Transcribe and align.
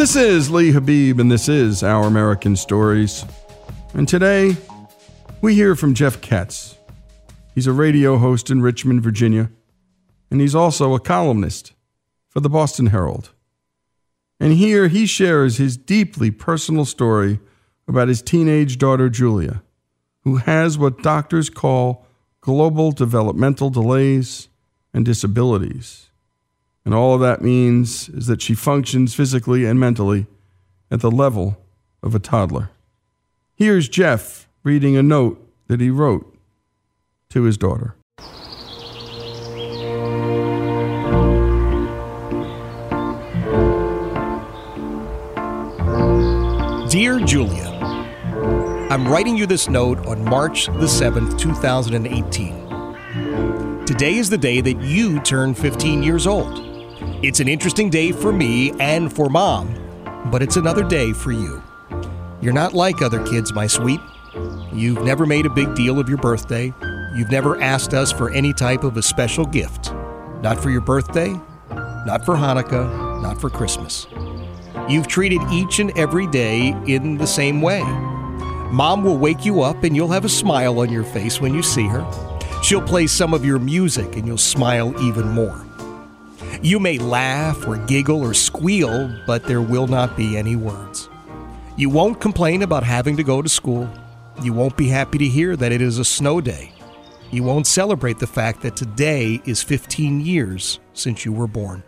This 0.00 0.16
is 0.16 0.50
Lee 0.50 0.70
Habib, 0.70 1.20
and 1.20 1.30
this 1.30 1.46
is 1.46 1.82
Our 1.82 2.06
American 2.06 2.56
Stories. 2.56 3.22
And 3.92 4.08
today, 4.08 4.56
we 5.42 5.54
hear 5.54 5.76
from 5.76 5.92
Jeff 5.92 6.22
Katz. 6.22 6.74
He's 7.54 7.66
a 7.66 7.74
radio 7.74 8.16
host 8.16 8.48
in 8.48 8.62
Richmond, 8.62 9.02
Virginia, 9.02 9.50
and 10.30 10.40
he's 10.40 10.54
also 10.54 10.94
a 10.94 11.00
columnist 11.00 11.74
for 12.30 12.40
the 12.40 12.48
Boston 12.48 12.86
Herald. 12.86 13.34
And 14.40 14.54
here 14.54 14.88
he 14.88 15.04
shares 15.04 15.58
his 15.58 15.76
deeply 15.76 16.30
personal 16.30 16.86
story 16.86 17.38
about 17.86 18.08
his 18.08 18.22
teenage 18.22 18.78
daughter, 18.78 19.10
Julia, 19.10 19.62
who 20.22 20.36
has 20.36 20.78
what 20.78 21.02
doctors 21.02 21.50
call 21.50 22.06
global 22.40 22.90
developmental 22.90 23.68
delays 23.68 24.48
and 24.94 25.04
disabilities. 25.04 26.09
And 26.84 26.94
all 26.94 27.14
of 27.14 27.20
that 27.20 27.42
means 27.42 28.08
is 28.08 28.26
that 28.26 28.40
she 28.40 28.54
functions 28.54 29.14
physically 29.14 29.66
and 29.66 29.78
mentally 29.78 30.26
at 30.90 31.00
the 31.00 31.10
level 31.10 31.58
of 32.02 32.14
a 32.14 32.18
toddler. 32.18 32.70
Here's 33.54 33.88
Jeff 33.88 34.48
reading 34.62 34.96
a 34.96 35.02
note 35.02 35.46
that 35.66 35.80
he 35.80 35.90
wrote 35.90 36.34
to 37.30 37.42
his 37.42 37.58
daughter. 37.58 37.96
Dear 46.90 47.20
Julia, 47.20 47.68
I'm 48.90 49.06
writing 49.06 49.36
you 49.36 49.46
this 49.46 49.68
note 49.68 50.04
on 50.06 50.24
March 50.24 50.66
the 50.66 50.86
7th, 50.86 51.38
2018. 51.38 53.86
Today 53.86 54.16
is 54.16 54.28
the 54.28 54.38
day 54.38 54.60
that 54.60 54.82
you 54.82 55.20
turn 55.20 55.54
15 55.54 56.02
years 56.02 56.26
old. 56.26 56.69
It's 57.22 57.38
an 57.38 57.48
interesting 57.48 57.90
day 57.90 58.12
for 58.12 58.32
me 58.32 58.72
and 58.80 59.14
for 59.14 59.28
mom, 59.28 59.74
but 60.30 60.40
it's 60.40 60.56
another 60.56 60.82
day 60.82 61.12
for 61.12 61.32
you. 61.32 61.62
You're 62.40 62.54
not 62.54 62.72
like 62.72 63.02
other 63.02 63.22
kids, 63.26 63.52
my 63.52 63.66
sweet. 63.66 64.00
You've 64.72 65.02
never 65.04 65.26
made 65.26 65.44
a 65.44 65.50
big 65.50 65.74
deal 65.74 66.00
of 66.00 66.08
your 66.08 66.16
birthday. 66.16 66.72
You've 67.14 67.30
never 67.30 67.60
asked 67.60 67.92
us 67.92 68.10
for 68.10 68.30
any 68.30 68.54
type 68.54 68.84
of 68.84 68.96
a 68.96 69.02
special 69.02 69.44
gift. 69.44 69.92
Not 70.40 70.62
for 70.62 70.70
your 70.70 70.80
birthday, 70.80 71.34
not 72.06 72.24
for 72.24 72.36
Hanukkah, 72.36 73.20
not 73.20 73.38
for 73.38 73.50
Christmas. 73.50 74.06
You've 74.88 75.06
treated 75.06 75.42
each 75.52 75.78
and 75.78 75.96
every 75.98 76.26
day 76.26 76.74
in 76.86 77.18
the 77.18 77.26
same 77.26 77.60
way. 77.60 77.82
Mom 78.72 79.04
will 79.04 79.18
wake 79.18 79.44
you 79.44 79.60
up 79.60 79.84
and 79.84 79.94
you'll 79.94 80.08
have 80.08 80.24
a 80.24 80.30
smile 80.30 80.78
on 80.78 80.90
your 80.90 81.04
face 81.04 81.38
when 81.38 81.52
you 81.52 81.62
see 81.62 81.86
her. 81.86 82.02
She'll 82.62 82.80
play 82.80 83.06
some 83.06 83.34
of 83.34 83.44
your 83.44 83.58
music 83.58 84.16
and 84.16 84.26
you'll 84.26 84.38
smile 84.38 84.98
even 85.02 85.28
more. 85.28 85.66
You 86.62 86.78
may 86.78 86.98
laugh 86.98 87.66
or 87.66 87.76
giggle 87.76 88.22
or 88.22 88.34
squeal, 88.34 89.14
but 89.26 89.44
there 89.44 89.62
will 89.62 89.86
not 89.86 90.16
be 90.16 90.36
any 90.36 90.56
words. 90.56 91.08
You 91.76 91.88
won't 91.88 92.20
complain 92.20 92.62
about 92.62 92.82
having 92.82 93.16
to 93.16 93.22
go 93.22 93.40
to 93.40 93.48
school. 93.48 93.88
You 94.42 94.52
won't 94.52 94.76
be 94.76 94.88
happy 94.88 95.18
to 95.18 95.26
hear 95.26 95.56
that 95.56 95.72
it 95.72 95.80
is 95.80 95.98
a 95.98 96.04
snow 96.04 96.40
day. 96.40 96.72
You 97.30 97.42
won't 97.42 97.66
celebrate 97.66 98.18
the 98.18 98.26
fact 98.26 98.62
that 98.62 98.76
today 98.76 99.40
is 99.44 99.62
15 99.62 100.20
years 100.20 100.80
since 100.92 101.24
you 101.24 101.32
were 101.32 101.46
born. 101.46 101.82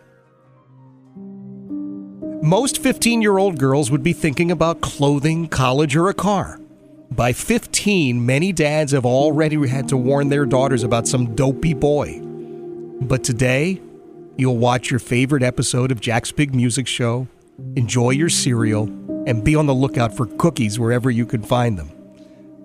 Most 2.43 2.79
15 2.79 3.23
year 3.23 3.38
old 3.38 3.59
girls 3.59 3.91
would 3.91 4.03
be 4.03 4.12
thinking 4.12 4.50
about 4.50 4.81
clothing, 4.81 5.49
college, 5.49 5.94
or 5.94 6.09
a 6.09 6.14
car. 6.14 6.61
By 7.11 7.32
15, 7.32 8.25
many 8.25 8.53
dads 8.53 8.93
have 8.93 9.05
already 9.05 9.69
had 9.69 9.88
to 9.91 9.97
warn 9.97 10.29
their 10.29 10.47
daughters 10.47 10.82
about 10.82 11.06
some 11.06 11.35
dopey 11.35 11.75
boy. 11.75 12.20
But 13.03 13.23
today, 13.23 13.81
you'll 14.37 14.58
watch 14.58 14.90
your 14.90 15.00
favorite 15.00 15.43
episode 15.43 15.90
of 15.90 16.00
Jack's 16.00 16.32
Big 16.32 16.55
Music 16.55 16.87
Show, 16.87 17.29
enjoy 17.76 18.11
your 18.11 18.29
cereal, 18.29 18.84
and 19.26 19.44
be 19.44 19.55
on 19.55 19.67
the 19.67 19.75
lookout 19.75 20.17
for 20.17 20.26
cookies 20.26 20.79
wherever 20.79 21.11
you 21.11 21.26
can 21.26 21.43
find 21.43 21.79
them. 21.79 21.90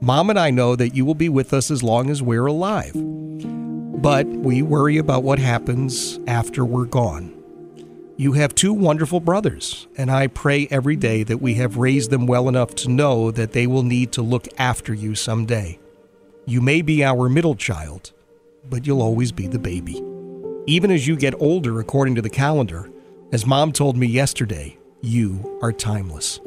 Mom 0.02 0.30
and 0.30 0.40
I 0.40 0.52
know 0.52 0.75
that 0.75 0.96
you 0.96 1.06
will 1.06 1.16
be 1.16 1.30
with 1.30 1.54
us 1.54 1.72
as 1.72 1.84
long 1.84 2.10
as 2.10 2.22
we're 2.22 2.46
alive. 2.46 2.94
But 2.96 4.28
we 4.28 4.62
worry 4.62 4.98
about 4.98 5.24
what 5.24 5.40
happens 5.40 6.19
after 6.28 6.64
we're 6.64 6.86
gone. 6.86 7.34
You 8.16 8.34
have 8.34 8.56
two 8.56 8.74
wonderful 8.74 9.20
brothers, 9.20 9.88
and 9.98 10.10
I 10.10 10.28
pray 10.28 10.68
every 10.72 10.96
day 10.96 11.24
that 11.24 11.42
we 11.42 11.56
have 11.56 11.78
raised 11.78 12.10
them 12.10 12.25
well 12.25 12.48
enough 12.48 12.74
to 12.75 12.90
know 12.90 13.31
that 13.31 13.52
they 13.52 13.68
will 13.68 13.84
need 13.84 14.12
to 14.13 14.22
look 14.22 14.48
after 14.58 14.94
you 14.94 15.13
someday. 15.16 15.80
You 16.46 16.62
may 16.62 16.81
be 16.81 17.04
our 17.04 17.30
middle 17.30 17.56
child, 17.56 18.13
but 18.70 18.88
you'll 18.88 19.02
always 19.02 19.31
be 19.31 19.48
the 19.48 19.60
baby. 19.60 20.02
Even 20.69 20.92
as 20.92 21.08
you 21.08 21.16
get 21.16 21.34
older, 21.40 21.80
according 21.80 22.16
to 22.16 22.22
the 22.22 22.30
calendar, 22.30 22.92
as 23.31 23.46
mom 23.46 23.72
told 23.72 23.96
me 23.96 24.06
yesterday, 24.06 24.78
you 25.02 25.58
are 25.62 25.72
timeless. 25.72 26.42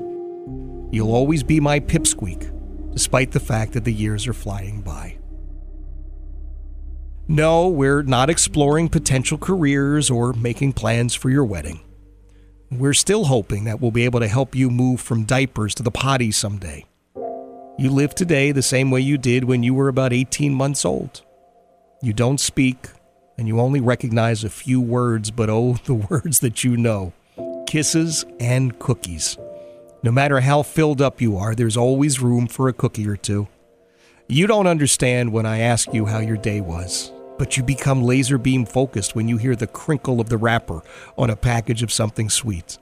You'll 0.92 1.14
always 1.14 1.42
be 1.42 1.58
my 1.58 1.80
pipsqueak 1.80 2.52
despite 2.92 3.30
the 3.30 3.40
fact 3.40 3.72
that 3.72 3.84
the 3.84 3.92
years 3.92 4.26
are 4.26 4.34
flying 4.34 4.82
by. 4.82 5.16
No, 7.28 7.68
we're 7.68 8.02
not 8.02 8.28
exploring 8.28 8.90
potential 8.90 9.38
careers 9.38 10.10
or 10.10 10.34
making 10.34 10.74
plans 10.74 11.14
for 11.14 11.30
your 11.30 11.44
wedding. 11.46 11.80
We're 12.70 12.92
still 12.92 13.24
hoping 13.24 13.64
that 13.64 13.80
we'll 13.80 13.90
be 13.90 14.04
able 14.04 14.20
to 14.20 14.28
help 14.28 14.54
you 14.54 14.68
move 14.68 15.00
from 15.00 15.24
diapers 15.24 15.74
to 15.76 15.82
the 15.82 15.90
potty 15.90 16.30
someday. 16.30 16.84
You 17.78 17.88
live 17.88 18.14
today 18.14 18.52
the 18.52 18.60
same 18.60 18.90
way 18.90 19.00
you 19.00 19.16
did 19.16 19.44
when 19.44 19.62
you 19.62 19.72
were 19.72 19.88
about 19.88 20.12
18 20.12 20.52
months 20.52 20.84
old. 20.84 21.22
You 22.02 22.12
don't 22.12 22.38
speak, 22.38 22.88
and 23.40 23.48
you 23.48 23.58
only 23.58 23.80
recognize 23.80 24.44
a 24.44 24.50
few 24.50 24.82
words, 24.82 25.30
but 25.30 25.48
oh, 25.48 25.78
the 25.86 25.94
words 25.94 26.40
that 26.40 26.62
you 26.62 26.76
know 26.76 27.14
kisses 27.66 28.24
and 28.38 28.78
cookies. 28.78 29.38
No 30.02 30.12
matter 30.12 30.40
how 30.40 30.62
filled 30.62 31.00
up 31.00 31.20
you 31.20 31.36
are, 31.38 31.54
there's 31.54 31.76
always 31.76 32.20
room 32.20 32.46
for 32.46 32.68
a 32.68 32.72
cookie 32.72 33.08
or 33.08 33.16
two. 33.16 33.48
You 34.28 34.46
don't 34.46 34.66
understand 34.66 35.32
when 35.32 35.46
I 35.46 35.60
ask 35.60 35.92
you 35.94 36.04
how 36.04 36.18
your 36.18 36.36
day 36.36 36.60
was, 36.60 37.12
but 37.38 37.56
you 37.56 37.62
become 37.62 38.02
laser 38.02 38.38
beam 38.38 38.66
focused 38.66 39.14
when 39.14 39.28
you 39.28 39.36
hear 39.36 39.56
the 39.56 39.66
crinkle 39.66 40.20
of 40.20 40.28
the 40.28 40.36
wrapper 40.36 40.82
on 41.16 41.30
a 41.30 41.36
package 41.36 41.82
of 41.82 41.92
something 41.92 42.28
sweet. 42.28 42.78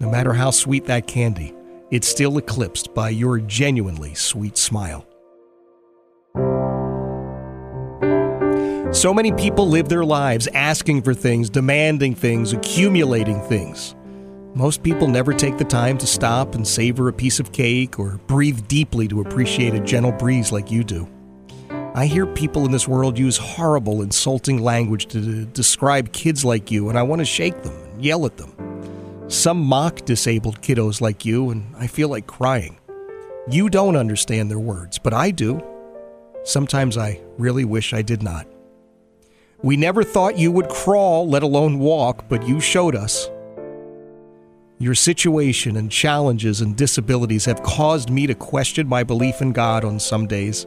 No 0.00 0.10
matter 0.10 0.32
how 0.32 0.50
sweet 0.52 0.86
that 0.86 1.06
candy, 1.06 1.52
it's 1.90 2.08
still 2.08 2.38
eclipsed 2.38 2.94
by 2.94 3.10
your 3.10 3.40
genuinely 3.40 4.14
sweet 4.14 4.56
smile. 4.56 5.07
So 8.90 9.12
many 9.12 9.32
people 9.32 9.68
live 9.68 9.90
their 9.90 10.04
lives 10.04 10.48
asking 10.54 11.02
for 11.02 11.12
things, 11.12 11.50
demanding 11.50 12.14
things, 12.14 12.54
accumulating 12.54 13.38
things. 13.42 13.94
Most 14.54 14.82
people 14.82 15.06
never 15.06 15.34
take 15.34 15.58
the 15.58 15.64
time 15.64 15.98
to 15.98 16.06
stop 16.06 16.54
and 16.54 16.66
savor 16.66 17.06
a 17.08 17.12
piece 17.12 17.38
of 17.38 17.52
cake 17.52 17.98
or 17.98 18.18
breathe 18.26 18.66
deeply 18.66 19.06
to 19.08 19.20
appreciate 19.20 19.74
a 19.74 19.80
gentle 19.80 20.12
breeze 20.12 20.52
like 20.52 20.70
you 20.70 20.82
do. 20.82 21.06
I 21.94 22.06
hear 22.06 22.26
people 22.26 22.64
in 22.64 22.72
this 22.72 22.88
world 22.88 23.18
use 23.18 23.36
horrible, 23.36 24.00
insulting 24.00 24.62
language 24.62 25.06
to 25.08 25.44
describe 25.44 26.12
kids 26.12 26.42
like 26.42 26.70
you, 26.70 26.88
and 26.88 26.98
I 26.98 27.02
want 27.02 27.20
to 27.20 27.26
shake 27.26 27.62
them 27.62 27.76
and 27.92 28.02
yell 28.02 28.24
at 28.24 28.38
them. 28.38 28.54
Some 29.28 29.60
mock 29.60 30.06
disabled 30.06 30.62
kiddos 30.62 31.02
like 31.02 31.26
you, 31.26 31.50
and 31.50 31.76
I 31.76 31.88
feel 31.88 32.08
like 32.08 32.26
crying. 32.26 32.78
You 33.50 33.68
don't 33.68 33.96
understand 33.96 34.50
their 34.50 34.58
words, 34.58 34.98
but 34.98 35.12
I 35.12 35.30
do. 35.30 35.62
Sometimes 36.42 36.96
I 36.96 37.20
really 37.36 37.66
wish 37.66 37.92
I 37.92 38.00
did 38.00 38.22
not. 38.22 38.46
We 39.60 39.76
never 39.76 40.04
thought 40.04 40.38
you 40.38 40.52
would 40.52 40.68
crawl, 40.68 41.28
let 41.28 41.42
alone 41.42 41.80
walk, 41.80 42.28
but 42.28 42.46
you 42.46 42.60
showed 42.60 42.94
us. 42.94 43.28
Your 44.78 44.94
situation 44.94 45.76
and 45.76 45.90
challenges 45.90 46.60
and 46.60 46.76
disabilities 46.76 47.44
have 47.46 47.64
caused 47.64 48.08
me 48.08 48.28
to 48.28 48.36
question 48.36 48.86
my 48.86 49.02
belief 49.02 49.42
in 49.42 49.50
God 49.50 49.84
on 49.84 49.98
some 49.98 50.28
days 50.28 50.64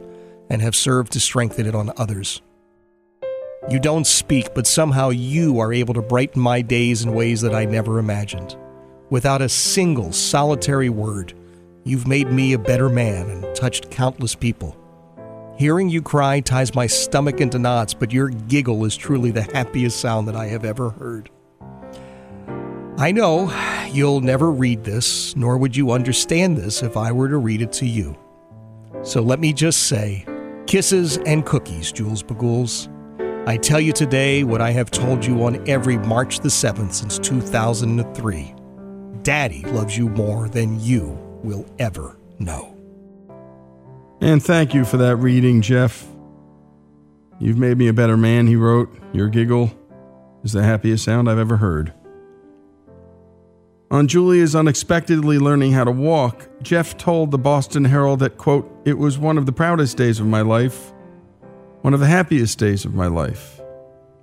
and 0.50 0.60
have 0.60 0.76
served 0.76 1.12
to 1.12 1.20
strengthen 1.20 1.66
it 1.66 1.74
on 1.74 1.90
others. 1.96 2.42
You 3.70 3.80
don't 3.80 4.06
speak, 4.06 4.54
but 4.54 4.66
somehow 4.66 5.08
you 5.08 5.58
are 5.60 5.72
able 5.72 5.94
to 5.94 6.02
brighten 6.02 6.42
my 6.42 6.60
days 6.60 7.02
in 7.02 7.14
ways 7.14 7.40
that 7.40 7.54
I 7.54 7.64
never 7.64 7.98
imagined. 7.98 8.58
Without 9.08 9.40
a 9.40 9.48
single 9.48 10.12
solitary 10.12 10.90
word, 10.90 11.32
you've 11.84 12.06
made 12.06 12.30
me 12.30 12.52
a 12.52 12.58
better 12.58 12.90
man 12.90 13.30
and 13.30 13.56
touched 13.56 13.90
countless 13.90 14.34
people. 14.34 14.76
Hearing 15.62 15.90
you 15.90 16.02
cry 16.02 16.40
ties 16.40 16.74
my 16.74 16.88
stomach 16.88 17.40
into 17.40 17.56
knots, 17.56 17.94
but 17.94 18.12
your 18.12 18.30
giggle 18.30 18.84
is 18.84 18.96
truly 18.96 19.30
the 19.30 19.42
happiest 19.42 20.00
sound 20.00 20.26
that 20.26 20.34
I 20.34 20.48
have 20.48 20.64
ever 20.64 20.90
heard. 20.90 21.30
I 22.98 23.12
know 23.12 23.48
you'll 23.92 24.22
never 24.22 24.50
read 24.50 24.82
this, 24.82 25.36
nor 25.36 25.56
would 25.58 25.76
you 25.76 25.92
understand 25.92 26.56
this 26.56 26.82
if 26.82 26.96
I 26.96 27.12
were 27.12 27.28
to 27.28 27.36
read 27.36 27.62
it 27.62 27.72
to 27.74 27.86
you. 27.86 28.18
So 29.04 29.22
let 29.22 29.38
me 29.38 29.52
just 29.52 29.84
say 29.84 30.26
kisses 30.66 31.18
and 31.18 31.46
cookies, 31.46 31.92
Jules 31.92 32.24
Bagools. 32.24 32.88
I 33.46 33.56
tell 33.56 33.78
you 33.78 33.92
today 33.92 34.42
what 34.42 34.60
I 34.60 34.72
have 34.72 34.90
told 34.90 35.24
you 35.24 35.44
on 35.44 35.62
every 35.68 35.96
March 35.96 36.40
the 36.40 36.48
7th 36.48 36.92
since 36.92 37.20
2003. 37.20 38.52
Daddy 39.22 39.62
loves 39.66 39.96
you 39.96 40.08
more 40.08 40.48
than 40.48 40.80
you 40.80 41.16
will 41.44 41.64
ever 41.78 42.16
know. 42.40 42.71
And 44.22 44.40
thank 44.40 44.72
you 44.72 44.84
for 44.84 44.98
that 44.98 45.16
reading, 45.16 45.62
Jeff. 45.62 46.06
You've 47.40 47.58
made 47.58 47.76
me 47.76 47.88
a 47.88 47.92
better 47.92 48.16
man, 48.16 48.46
he 48.46 48.54
wrote. 48.54 48.96
Your 49.12 49.26
giggle 49.28 49.76
is 50.44 50.52
the 50.52 50.62
happiest 50.62 51.04
sound 51.04 51.28
I've 51.28 51.40
ever 51.40 51.56
heard. 51.56 51.92
On 53.90 54.06
Julia's 54.06 54.54
unexpectedly 54.54 55.40
learning 55.40 55.72
how 55.72 55.82
to 55.82 55.90
walk, 55.90 56.48
Jeff 56.62 56.96
told 56.96 57.32
the 57.32 57.38
Boston 57.38 57.86
Herald 57.86 58.20
that, 58.20 58.38
quote, 58.38 58.70
it 58.84 58.96
was 58.96 59.18
one 59.18 59.38
of 59.38 59.44
the 59.44 59.50
proudest 59.50 59.96
days 59.96 60.20
of 60.20 60.26
my 60.26 60.42
life, 60.42 60.92
one 61.80 61.92
of 61.92 61.98
the 61.98 62.06
happiest 62.06 62.60
days 62.60 62.84
of 62.84 62.94
my 62.94 63.08
life. 63.08 63.60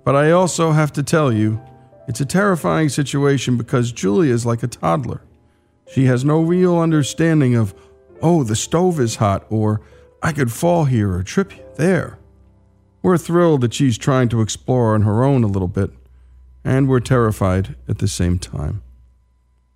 But 0.02 0.16
I 0.16 0.30
also 0.30 0.72
have 0.72 0.94
to 0.94 1.02
tell 1.02 1.30
you, 1.30 1.60
it's 2.08 2.22
a 2.22 2.24
terrifying 2.24 2.88
situation 2.88 3.58
because 3.58 3.92
Julia 3.92 4.32
is 4.32 4.46
like 4.46 4.62
a 4.62 4.66
toddler. 4.66 5.20
She 5.92 6.06
has 6.06 6.24
no 6.24 6.40
real 6.40 6.78
understanding 6.78 7.54
of, 7.54 7.74
oh, 8.22 8.44
the 8.44 8.56
stove 8.56 8.98
is 8.98 9.16
hot, 9.16 9.44
or 9.50 9.82
I 10.22 10.32
could 10.32 10.52
fall 10.52 10.84
here 10.84 11.12
or 11.12 11.22
trip 11.22 11.76
there. 11.76 12.18
We're 13.02 13.18
thrilled 13.18 13.62
that 13.62 13.72
she's 13.74 13.96
trying 13.96 14.28
to 14.30 14.42
explore 14.42 14.94
on 14.94 15.02
her 15.02 15.24
own 15.24 15.42
a 15.42 15.48
little 15.48 15.68
bit, 15.68 15.90
and 16.62 16.88
we're 16.88 17.00
terrified 17.00 17.76
at 17.88 17.98
the 17.98 18.08
same 18.08 18.38
time. 18.38 18.82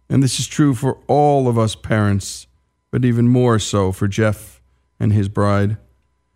And 0.08 0.22
this 0.22 0.38
is 0.38 0.46
true 0.46 0.74
for 0.74 0.98
all 1.06 1.48
of 1.48 1.58
us 1.58 1.74
parents, 1.74 2.46
but 2.90 3.04
even 3.04 3.28
more 3.28 3.58
so 3.58 3.90
for 3.90 4.06
Jeff 4.06 4.60
and 5.00 5.12
his 5.12 5.28
bride. 5.28 5.78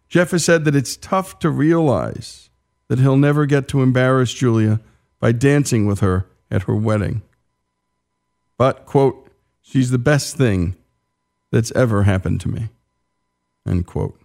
Jeff 0.09 0.31
has 0.31 0.45
said 0.45 0.65
that 0.65 0.75
it's 0.75 0.97
tough 0.97 1.38
to 1.41 1.50
realize 1.50 2.49
that 2.88 2.99
he'll 2.99 3.19
never 3.19 3.45
get 3.45 3.69
to 3.69 3.83
embarrass 3.83 4.33
Julia 4.33 4.81
by 5.21 5.33
dancing 5.33 5.87
with 5.87 6.00
her 6.00 6.27
at 6.50 6.62
her 6.62 6.75
wedding. 6.75 7.23
But, 8.57 8.87
quote, 8.87 9.31
she's 9.61 9.91
the 9.91 9.99
best 9.99 10.37
thing 10.37 10.77
that's 11.50 11.71
ever 11.73 12.05
happened 12.05 12.41
to 12.41 12.49
me, 12.49 12.71
end 13.69 13.87
quote. 13.87 14.19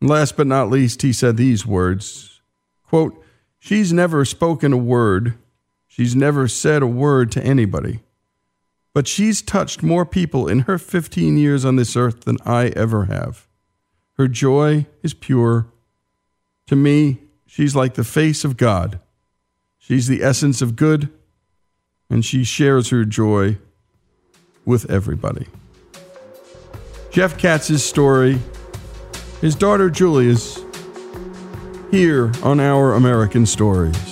last 0.00 0.36
but 0.36 0.46
not 0.46 0.70
least, 0.70 1.02
he 1.02 1.12
said 1.12 1.36
these 1.36 1.66
words, 1.66 2.40
quote, 2.84 3.22
she's 3.58 3.92
never 3.92 4.24
spoken 4.24 4.72
a 4.72 4.76
word 4.76 5.38
She's 5.94 6.16
never 6.16 6.48
said 6.48 6.80
a 6.82 6.86
word 6.86 7.30
to 7.32 7.44
anybody. 7.44 8.00
But 8.94 9.06
she's 9.06 9.42
touched 9.42 9.82
more 9.82 10.06
people 10.06 10.48
in 10.48 10.60
her 10.60 10.78
15 10.78 11.36
years 11.36 11.66
on 11.66 11.76
this 11.76 11.96
earth 11.96 12.22
than 12.22 12.38
I 12.46 12.68
ever 12.68 13.04
have. 13.04 13.46
Her 14.14 14.26
joy 14.26 14.86
is 15.02 15.12
pure. 15.12 15.66
To 16.68 16.76
me, 16.76 17.18
she's 17.46 17.76
like 17.76 17.92
the 17.92 18.04
face 18.04 18.42
of 18.42 18.56
God. 18.56 19.00
She's 19.78 20.08
the 20.08 20.22
essence 20.22 20.62
of 20.62 20.76
good, 20.76 21.10
and 22.08 22.24
she 22.24 22.42
shares 22.42 22.88
her 22.88 23.04
joy 23.04 23.58
with 24.64 24.90
everybody. 24.90 25.48
Jeff 27.12 27.36
Katz's 27.36 27.84
story, 27.84 28.38
his 29.42 29.54
daughter 29.54 29.90
Julia's, 29.90 30.64
here 31.90 32.32
on 32.42 32.58
Our 32.58 32.94
American 32.94 33.44
Stories. 33.44 34.11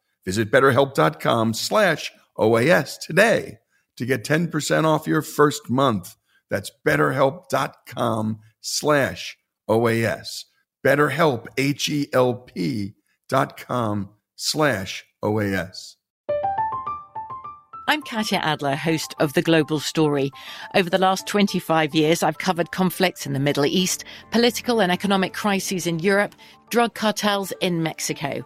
Visit 0.25 0.51
betterhelp.com 0.51 1.53
slash 1.53 2.11
OAS 2.37 2.99
today 2.99 3.59
to 3.97 4.05
get 4.05 4.23
10% 4.23 4.85
off 4.85 5.07
your 5.07 5.21
first 5.21 5.69
month. 5.69 6.15
That's 6.49 6.71
betterhelp.com 6.85 8.39
slash 8.61 9.37
OAS. 9.69 10.45
BetterHelp, 10.85 11.47
H-E-L-P 11.57 12.93
dot 13.29 13.57
com 13.57 14.09
slash 14.35 15.05
OAS. 15.23 15.95
I'm 17.87 18.01
Katya 18.03 18.39
Adler, 18.39 18.75
host 18.75 19.13
of 19.19 19.33
The 19.33 19.41
Global 19.41 19.79
Story. 19.79 20.31
Over 20.75 20.89
the 20.89 20.97
last 20.97 21.27
25 21.27 21.93
years, 21.93 22.23
I've 22.23 22.37
covered 22.37 22.71
conflicts 22.71 23.25
in 23.25 23.33
the 23.33 23.39
Middle 23.39 23.65
East, 23.65 24.05
political 24.31 24.81
and 24.81 24.91
economic 24.91 25.33
crises 25.33 25.87
in 25.87 25.99
Europe, 25.99 26.33
drug 26.69 26.93
cartels 26.93 27.51
in 27.59 27.83
Mexico. 27.83 28.45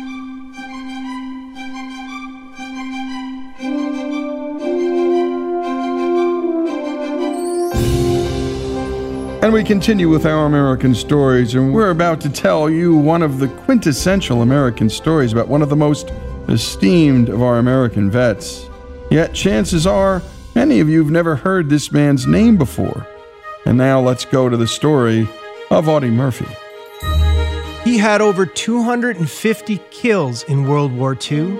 And 9.41 9.51
we 9.51 9.63
continue 9.63 10.07
with 10.07 10.27
our 10.27 10.45
American 10.45 10.93
stories, 10.93 11.55
and 11.55 11.73
we're 11.73 11.89
about 11.89 12.21
to 12.21 12.29
tell 12.29 12.69
you 12.69 12.95
one 12.95 13.23
of 13.23 13.39
the 13.39 13.47
quintessential 13.47 14.43
American 14.43 14.87
stories 14.87 15.33
about 15.33 15.47
one 15.47 15.63
of 15.63 15.69
the 15.69 15.75
most 15.75 16.11
esteemed 16.47 17.27
of 17.27 17.41
our 17.41 17.57
American 17.57 18.11
vets. 18.11 18.69
Yet 19.09 19.33
chances 19.33 19.87
are 19.87 20.21
many 20.53 20.79
of 20.79 20.89
you 20.89 20.99
have 21.01 21.11
never 21.11 21.35
heard 21.35 21.69
this 21.69 21.91
man's 21.91 22.27
name 22.27 22.55
before. 22.55 23.07
And 23.65 23.79
now 23.79 23.99
let's 23.99 24.25
go 24.25 24.47
to 24.47 24.55
the 24.55 24.67
story 24.67 25.27
of 25.71 25.89
Audie 25.89 26.11
Murphy. 26.11 26.45
He 27.83 27.97
had 27.97 28.21
over 28.21 28.45
250 28.45 29.81
kills 29.89 30.43
in 30.43 30.67
World 30.67 30.91
War 30.91 31.17
II. 31.19 31.57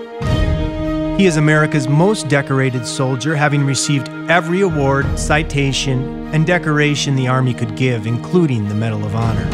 He 1.16 1.26
is 1.26 1.36
America's 1.36 1.88
most 1.88 2.28
decorated 2.28 2.86
soldier, 2.86 3.34
having 3.34 3.66
received 3.66 4.08
every 4.30 4.60
award, 4.60 5.18
citation, 5.18 6.21
and 6.32 6.46
decoration 6.46 7.14
the 7.14 7.28
Army 7.28 7.54
could 7.54 7.76
give, 7.76 8.06
including 8.06 8.68
the 8.68 8.74
Medal 8.74 9.04
of 9.04 9.14
Honor. 9.14 9.48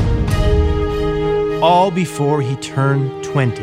All 1.60 1.90
before 1.90 2.40
he 2.40 2.54
turned 2.56 3.24
20, 3.24 3.54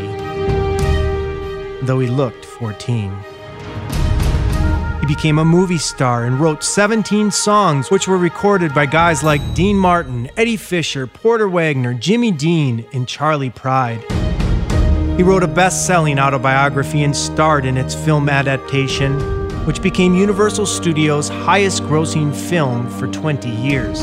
though 1.85 1.99
he 1.99 2.07
looked 2.07 2.43
14. 2.43 3.17
He 4.99 5.05
became 5.07 5.39
a 5.39 5.45
movie 5.45 5.77
star 5.77 6.25
and 6.25 6.39
wrote 6.39 6.63
17 6.63 7.31
songs, 7.31 7.89
which 7.89 8.07
were 8.07 8.17
recorded 8.17 8.73
by 8.73 8.85
guys 8.85 9.23
like 9.23 9.53
Dean 9.53 9.77
Martin, 9.77 10.29
Eddie 10.35 10.57
Fisher, 10.57 11.07
Porter 11.07 11.47
Wagoner, 11.47 11.93
Jimmy 11.93 12.31
Dean, 12.31 12.85
and 12.91 13.07
Charley 13.07 13.49
Pride. 13.49 14.03
He 15.15 15.23
wrote 15.23 15.43
a 15.43 15.47
best 15.47 15.85
selling 15.85 16.19
autobiography 16.19 17.03
and 17.03 17.15
starred 17.15 17.65
in 17.65 17.77
its 17.77 17.95
film 17.95 18.27
adaptation, 18.27 19.17
which 19.65 19.81
became 19.81 20.15
Universal 20.15 20.65
Studios' 20.65 21.27
highest 21.27 21.83
grossing 21.83 22.35
film 22.35 22.89
for 22.99 23.07
20 23.07 23.49
years, 23.49 24.01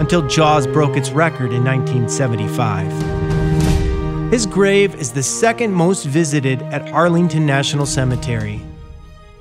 until 0.00 0.26
Jaws 0.26 0.66
broke 0.66 0.96
its 0.96 1.10
record 1.10 1.52
in 1.52 1.64
1975. 1.64 4.32
His 4.32 4.46
grave 4.46 4.94
is 4.96 5.12
the 5.12 5.22
second 5.22 5.72
most 5.72 6.04
visited 6.04 6.60
at 6.62 6.92
Arlington 6.92 7.46
National 7.46 7.86
Cemetery 7.86 8.60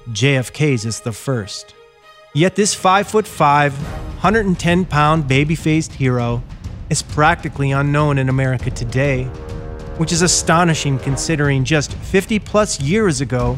JFK's 0.10 0.86
is 0.86 1.00
the 1.00 1.14
first. 1.14 1.74
Yet 2.34 2.56
this 2.56 2.74
5 2.74 3.08
foot 3.08 3.26
5, 3.26 3.74
110 3.74 4.86
pound 4.86 5.28
baby 5.28 5.56
faced 5.56 5.94
hero 5.94 6.44
is 6.90 7.02
practically 7.02 7.72
unknown 7.72 8.18
in 8.18 8.28
America 8.28 8.70
today, 8.70 9.26
which 9.98 10.12
is 10.12 10.22
astonishing 10.22 11.00
considering 11.00 11.64
just 11.64 11.94
50 11.94 12.40
plus 12.40 12.82
years 12.82 13.22
ago, 13.22 13.58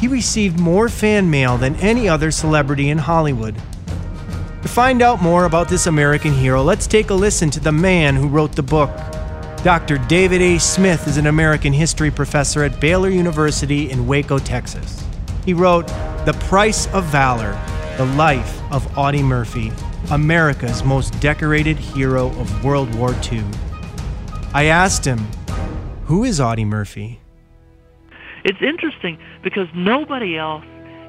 he 0.00 0.08
received 0.08 0.58
more 0.58 0.88
fan 0.88 1.30
mail 1.30 1.56
than 1.56 1.74
any 1.76 2.08
other 2.08 2.30
celebrity 2.30 2.90
in 2.90 2.98
Hollywood. 2.98 3.54
To 4.62 4.68
find 4.68 5.02
out 5.02 5.22
more 5.22 5.44
about 5.44 5.68
this 5.68 5.86
American 5.86 6.32
hero, 6.32 6.62
let's 6.62 6.86
take 6.86 7.10
a 7.10 7.14
listen 7.14 7.50
to 7.50 7.60
the 7.60 7.72
man 7.72 8.16
who 8.16 8.28
wrote 8.28 8.52
the 8.52 8.62
book. 8.62 8.90
Dr. 9.62 9.98
David 9.98 10.42
A. 10.42 10.58
Smith 10.58 11.06
is 11.06 11.16
an 11.16 11.26
American 11.26 11.72
history 11.72 12.10
professor 12.10 12.62
at 12.62 12.80
Baylor 12.80 13.10
University 13.10 13.90
in 13.90 14.06
Waco, 14.06 14.38
Texas. 14.38 15.04
He 15.44 15.54
wrote 15.54 15.86
The 16.24 16.36
Price 16.48 16.86
of 16.94 17.04
Valor 17.04 17.58
The 17.96 18.06
Life 18.16 18.60
of 18.72 18.98
Audie 18.98 19.22
Murphy, 19.22 19.72
America's 20.10 20.84
most 20.84 21.18
decorated 21.20 21.76
hero 21.76 22.28
of 22.28 22.64
World 22.64 22.94
War 22.94 23.14
II. 23.30 23.44
I 24.52 24.64
asked 24.64 25.04
him, 25.04 25.26
Who 26.04 26.24
is 26.24 26.40
Audie 26.40 26.64
Murphy? 26.64 27.20
It's 28.44 28.60
interesting 28.60 29.18
because 29.42 29.68
nobody 29.74 30.36
else 30.36 30.64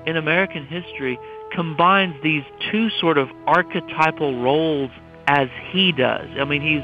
in 0.06 0.18
American 0.18 0.66
history 0.66 1.20
combines 1.54 2.16
these 2.24 2.44
two 2.72 2.90
sort 3.02 3.18
of 3.18 3.30
archetypal 3.46 4.42
roles 4.42 4.92
as 5.28 5.50
he 5.72 5.92
does. 5.92 6.28
I 6.40 6.46
mean, 6.46 6.62
he's 6.62 6.84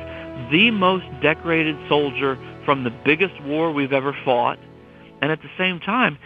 the 0.51 0.71
most 0.71 1.05
decorated 1.21 1.77
soldier 1.87 2.37
from 2.65 2.83
the 2.83 2.89
biggest 2.89 3.41
war 3.43 3.71
we've 3.71 3.93
ever 3.93 4.15
fought, 4.25 4.59
and 5.21 5.31
at 5.31 5.41
the 5.41 5.49
same 5.57 5.79
time, 5.79 6.17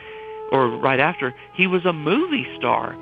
or 0.51 0.69
right 0.69 0.99
after, 0.99 1.33
he 1.53 1.67
was 1.67 1.85
a 1.85 1.93
movie 1.93 2.47
star 2.57 2.95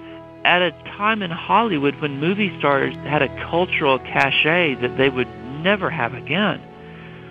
at 0.45 0.61
a 0.61 0.71
time 0.97 1.21
in 1.21 1.31
Hollywood 1.31 1.99
when 2.01 2.19
movie 2.19 2.53
stars 2.59 2.93
had 2.95 3.21
a 3.21 3.29
cultural 3.49 3.99
cachet 3.99 4.75
that 4.81 4.97
they 4.97 5.09
would 5.09 5.27
never 5.61 5.89
have 5.89 6.13
again. 6.13 6.61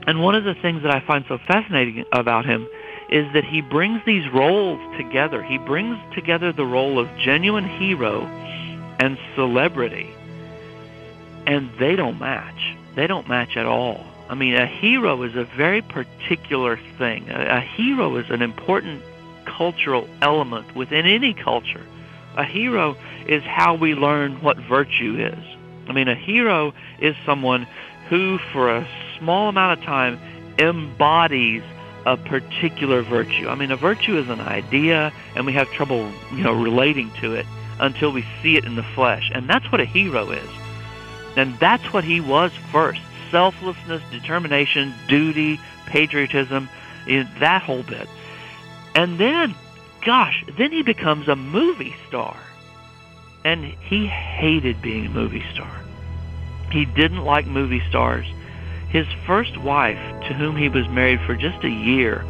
And 0.06 0.22
one 0.22 0.34
of 0.34 0.44
the 0.44 0.54
things 0.54 0.82
that 0.82 0.90
I 0.90 1.04
find 1.06 1.24
so 1.28 1.38
fascinating 1.46 2.04
about 2.12 2.44
him 2.44 2.66
is 3.12 3.30
that 3.34 3.44
he 3.44 3.60
brings 3.60 4.00
these 4.06 4.26
roles 4.32 4.80
together. 4.96 5.42
He 5.42 5.58
brings 5.58 5.98
together 6.14 6.50
the 6.50 6.64
role 6.64 6.98
of 6.98 7.08
genuine 7.18 7.68
hero 7.68 8.24
and 8.98 9.18
celebrity, 9.34 10.10
and 11.46 11.70
they 11.78 11.94
don't 11.94 12.18
match. 12.18 12.76
They 12.94 13.06
don't 13.06 13.28
match 13.28 13.56
at 13.56 13.66
all. 13.66 14.02
I 14.30 14.34
mean, 14.34 14.54
a 14.54 14.66
hero 14.66 15.22
is 15.24 15.36
a 15.36 15.44
very 15.44 15.82
particular 15.82 16.78
thing. 16.96 17.28
A, 17.28 17.58
a 17.58 17.60
hero 17.60 18.16
is 18.16 18.30
an 18.30 18.40
important 18.40 19.02
cultural 19.44 20.08
element 20.22 20.74
within 20.74 21.04
any 21.04 21.34
culture. 21.34 21.84
A 22.36 22.44
hero 22.44 22.96
is 23.26 23.42
how 23.42 23.74
we 23.74 23.94
learn 23.94 24.40
what 24.42 24.56
virtue 24.56 25.16
is. 25.18 25.44
I 25.86 25.92
mean, 25.92 26.08
a 26.08 26.14
hero 26.14 26.72
is 26.98 27.14
someone 27.26 27.66
who, 28.08 28.38
for 28.52 28.74
a 28.74 28.88
small 29.18 29.50
amount 29.50 29.78
of 29.78 29.84
time, 29.84 30.18
embodies 30.58 31.62
a 32.06 32.16
particular 32.16 33.02
virtue. 33.02 33.48
I 33.48 33.54
mean, 33.54 33.70
a 33.70 33.76
virtue 33.76 34.18
is 34.18 34.28
an 34.28 34.40
idea, 34.40 35.12
and 35.36 35.46
we 35.46 35.52
have 35.52 35.70
trouble, 35.70 36.10
you 36.32 36.42
know, 36.42 36.52
relating 36.52 37.10
to 37.20 37.34
it 37.34 37.46
until 37.80 38.12
we 38.12 38.24
see 38.42 38.56
it 38.56 38.64
in 38.64 38.76
the 38.76 38.82
flesh. 38.82 39.30
And 39.34 39.48
that's 39.48 39.70
what 39.70 39.80
a 39.80 39.84
hero 39.84 40.30
is. 40.30 40.50
And 41.36 41.58
that's 41.58 41.92
what 41.92 42.04
he 42.04 42.20
was 42.20 42.52
first. 42.70 43.00
Selflessness, 43.30 44.02
determination, 44.10 44.92
duty, 45.08 45.58
patriotism, 45.86 46.68
eh, 47.08 47.24
that 47.38 47.62
whole 47.62 47.82
bit. 47.82 48.08
And 48.94 49.18
then, 49.18 49.54
gosh, 50.04 50.44
then 50.58 50.70
he 50.72 50.82
becomes 50.82 51.28
a 51.28 51.36
movie 51.36 51.94
star. 52.08 52.36
And 53.44 53.64
he 53.64 54.06
hated 54.06 54.82
being 54.82 55.06
a 55.06 55.10
movie 55.10 55.44
star. 55.52 55.82
He 56.70 56.84
didn't 56.84 57.24
like 57.24 57.46
movie 57.46 57.82
stars. 57.88 58.26
His 58.92 59.06
first 59.26 59.56
wife, 59.56 59.98
to 60.28 60.34
whom 60.34 60.54
he 60.54 60.68
was 60.68 60.86
married 60.88 61.20
for 61.22 61.34
just 61.34 61.64
a 61.64 61.70
year, 61.70 62.24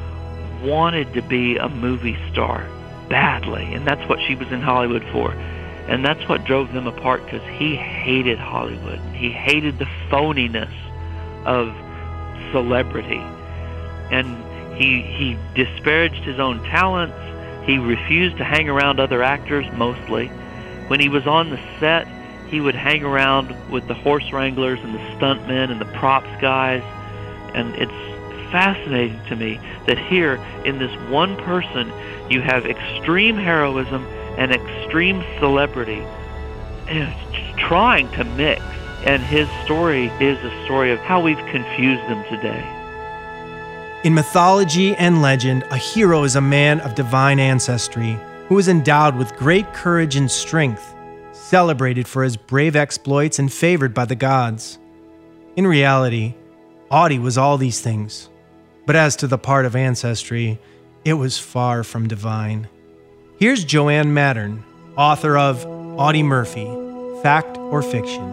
wanted 0.63 1.13
to 1.15 1.23
be 1.23 1.57
a 1.57 1.69
movie 1.69 2.17
star 2.31 2.69
badly. 3.09 3.75
And 3.75 3.85
that's 3.85 4.09
what 4.09 4.21
she 4.21 4.37
was 4.37 4.51
in 4.53 4.61
Hollywood 4.61 5.05
for. 5.11 5.33
And 5.33 6.05
that's 6.05 6.27
what 6.29 6.45
drove 6.45 6.73
them 6.73 6.87
apart 6.87 7.25
because 7.25 7.43
he 7.59 7.75
hated 7.75 8.39
Hollywood. 8.39 9.01
He 9.13 9.31
hated 9.31 9.81
the 9.81 9.89
phoniness 10.09 10.73
of 11.45 11.75
celebrity. 12.53 13.21
And 14.13 14.77
he, 14.77 15.03
he 15.03 15.37
disparaged 15.57 16.23
his 16.23 16.39
own 16.39 16.63
talents. 16.63 17.19
He 17.67 17.79
refused 17.79 18.37
to 18.37 18.45
hang 18.45 18.69
around 18.69 19.01
other 19.01 19.23
actors 19.25 19.67
mostly. 19.73 20.29
When 20.87 21.01
he 21.01 21.09
was 21.09 21.27
on 21.27 21.51
the 21.51 21.61
set, 21.81 22.07
he 22.53 22.61
would 22.61 22.75
hang 22.75 23.03
around 23.03 23.57
with 23.71 23.89
the 23.89 23.95
horse 23.95 24.31
wranglers 24.31 24.79
and 24.81 24.95
the 24.95 24.99
stuntmen 25.17 25.71
and 25.71 25.81
the 25.81 25.87
props 25.87 26.29
guys. 26.39 26.83
And 27.55 27.75
it's 27.77 28.53
fascinating 28.53 29.19
to 29.29 29.37
me 29.37 29.59
that 29.87 29.99
here 29.99 30.35
in 30.67 30.79
this 30.79 30.95
one 31.09 31.35
person, 31.39 31.91
you 32.31 32.43
have 32.43 32.67
extreme 32.67 33.37
heroism 33.37 34.05
and 34.37 34.53
extreme 34.53 35.25
celebrity 35.39 36.05
and 36.89 37.59
trying 37.59 38.13
to 38.13 38.25
mix. 38.25 38.61
And 39.07 39.23
his 39.23 39.49
story 39.65 40.09
is 40.21 40.39
a 40.45 40.65
story 40.67 40.93
of 40.93 40.99
how 41.01 41.21
we've 41.21 41.45
confused 41.47 42.03
them 42.03 42.23
today. 42.25 42.63
In 44.05 44.13
mythology 44.13 44.95
and 44.97 45.23
legend, 45.23 45.65
a 45.71 45.79
hero 45.79 46.25
is 46.25 46.37
a 46.37 46.41
man 46.43 46.81
of 46.81 46.95
divine 46.95 47.41
ancestry 47.41 48.21
who 48.49 48.59
is 48.59 48.69
endowed 48.69 49.17
with 49.17 49.35
great 49.37 49.73
courage 49.73 50.17
and 50.17 50.31
strength, 50.31 50.95
celebrated 51.53 52.09
for 52.09 52.25
his 52.25 52.39
brave 52.39 52.75
exploits 52.75 53.39
and 53.39 53.53
favored 53.53 53.93
by 53.93 54.07
the 54.07 54.15
gods. 54.15 54.79
In 55.55 55.67
reality, 55.67 56.33
Audie 56.91 57.19
was 57.19 57.37
all 57.37 57.59
these 57.59 57.79
things. 57.79 58.31
But 58.87 58.97
as 58.97 59.17
to 59.17 59.27
the 59.27 59.37
part 59.37 59.67
of 59.67 59.77
ancestry, 59.77 60.59
it 61.05 61.13
was 61.13 61.39
far 61.39 61.85
from 61.85 62.09
divine. 62.09 62.69
Here's 63.39 63.65
Joanne 63.67 64.15
Mattern, 64.15 64.63
author 64.97 65.37
of 65.37 65.67
Audie 65.67 66.23
Murphy 66.23 66.65
Fact 67.23 67.59
or 67.59 67.83
Fiction. 67.83 68.33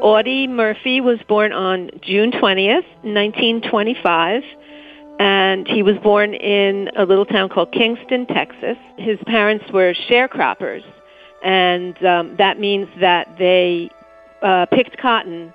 Audie 0.00 0.46
Murphy 0.46 1.02
was 1.02 1.18
born 1.28 1.52
on 1.52 1.90
June 2.00 2.32
20th, 2.32 2.88
1925, 3.02 4.42
and 5.20 5.68
he 5.68 5.82
was 5.82 5.98
born 5.98 6.32
in 6.32 6.88
a 6.96 7.04
little 7.04 7.26
town 7.26 7.50
called 7.50 7.70
Kingston, 7.72 8.24
Texas. 8.24 8.78
His 8.96 9.18
parents 9.26 9.70
were 9.70 9.92
sharecroppers, 10.08 10.82
and 11.42 12.04
um, 12.04 12.36
that 12.36 12.58
means 12.58 12.88
that 13.00 13.28
they 13.38 13.90
uh, 14.42 14.66
picked 14.66 14.98
cotton 14.98 15.52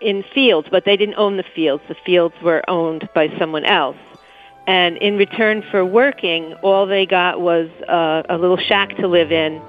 in 0.00 0.24
fields, 0.34 0.68
but 0.70 0.84
they 0.84 0.96
didn't 0.96 1.16
own 1.16 1.36
the 1.36 1.44
fields. 1.54 1.82
The 1.88 1.96
fields 2.06 2.34
were 2.42 2.62
owned 2.68 3.08
by 3.14 3.28
someone 3.38 3.64
else. 3.64 3.96
And 4.66 4.96
in 4.98 5.16
return 5.16 5.62
for 5.70 5.84
working, 5.84 6.54
all 6.62 6.86
they 6.86 7.06
got 7.06 7.40
was 7.40 7.68
uh, 7.88 8.22
a 8.28 8.38
little 8.38 8.56
shack 8.56 8.96
to 8.96 9.08
live 9.08 9.30
in 9.30 9.60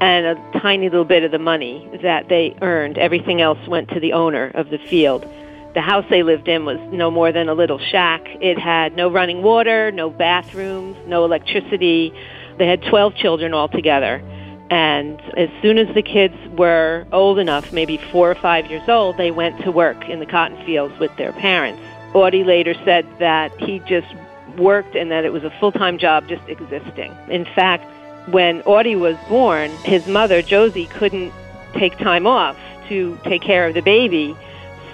and 0.00 0.26
a 0.26 0.60
tiny 0.60 0.88
little 0.88 1.04
bit 1.04 1.24
of 1.24 1.32
the 1.32 1.38
money 1.38 1.88
that 2.02 2.28
they 2.28 2.56
earned. 2.62 2.98
Everything 2.98 3.40
else 3.40 3.58
went 3.66 3.88
to 3.90 4.00
the 4.00 4.12
owner 4.12 4.50
of 4.54 4.70
the 4.70 4.78
field. 4.78 5.26
The 5.74 5.80
house 5.82 6.04
they 6.08 6.22
lived 6.22 6.48
in 6.48 6.64
was 6.64 6.78
no 6.92 7.10
more 7.10 7.30
than 7.30 7.48
a 7.48 7.54
little 7.54 7.78
shack. 7.78 8.22
It 8.40 8.58
had 8.58 8.96
no 8.96 9.10
running 9.10 9.42
water, 9.42 9.90
no 9.92 10.08
bathrooms, 10.08 10.96
no 11.06 11.24
electricity. 11.24 12.12
They 12.58 12.66
had 12.66 12.82
12 12.82 13.16
children 13.16 13.54
altogether. 13.54 14.22
And 14.70 15.20
as 15.36 15.48
soon 15.62 15.78
as 15.78 15.92
the 15.94 16.02
kids 16.02 16.36
were 16.50 17.06
old 17.12 17.38
enough, 17.38 17.72
maybe 17.72 17.96
four 17.96 18.30
or 18.30 18.34
five 18.34 18.70
years 18.70 18.86
old, 18.88 19.16
they 19.16 19.30
went 19.30 19.60
to 19.62 19.72
work 19.72 20.08
in 20.08 20.20
the 20.20 20.26
cotton 20.26 20.62
fields 20.66 20.98
with 20.98 21.14
their 21.16 21.32
parents. 21.32 21.80
Audie 22.14 22.44
later 22.44 22.74
said 22.84 23.06
that 23.18 23.58
he 23.60 23.78
just 23.80 24.08
worked 24.56 24.94
and 24.94 25.10
that 25.10 25.24
it 25.24 25.32
was 25.32 25.44
a 25.44 25.50
full-time 25.58 25.98
job 25.98 26.28
just 26.28 26.46
existing. 26.48 27.14
In 27.28 27.44
fact, 27.44 27.84
when 28.30 28.60
Audie 28.62 28.96
was 28.96 29.16
born, 29.28 29.70
his 29.84 30.06
mother, 30.06 30.42
Josie, 30.42 30.86
couldn't 30.86 31.32
take 31.74 31.96
time 31.98 32.26
off 32.26 32.58
to 32.88 33.18
take 33.24 33.42
care 33.42 33.66
of 33.66 33.74
the 33.74 33.82
baby, 33.82 34.36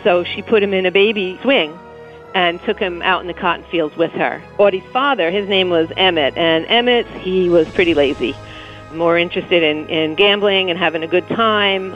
so 0.03 0.23
she 0.23 0.43
put 0.43 0.63
him 0.63 0.75
in 0.75 0.87
a 0.87 0.91
baby 0.91 1.39
swing 1.43 1.77
and 2.35 2.61
took 2.63 2.79
him 2.79 3.01
out 3.03 3.21
in 3.23 3.27
the 3.27 3.35
cotton 3.35 3.65
fields 3.71 3.97
with 3.97 4.11
her. 4.13 4.43
Audie's 4.59 4.85
father, 4.93 5.31
his 5.31 5.49
name 5.49 5.71
was 5.71 5.89
Emmett, 5.97 6.37
and 6.37 6.67
Emmett, 6.67 7.07
he 7.07 7.49
was 7.49 7.69
pretty 7.69 7.95
lazy, 7.95 8.35
more 8.95 9.19
interested 9.19 9.63
in, 9.63 9.89
in 9.89 10.15
gambling 10.15 10.71
and 10.71 10.79
having 10.79 11.03
a 11.03 11.07
good 11.07 11.27
time. 11.29 11.95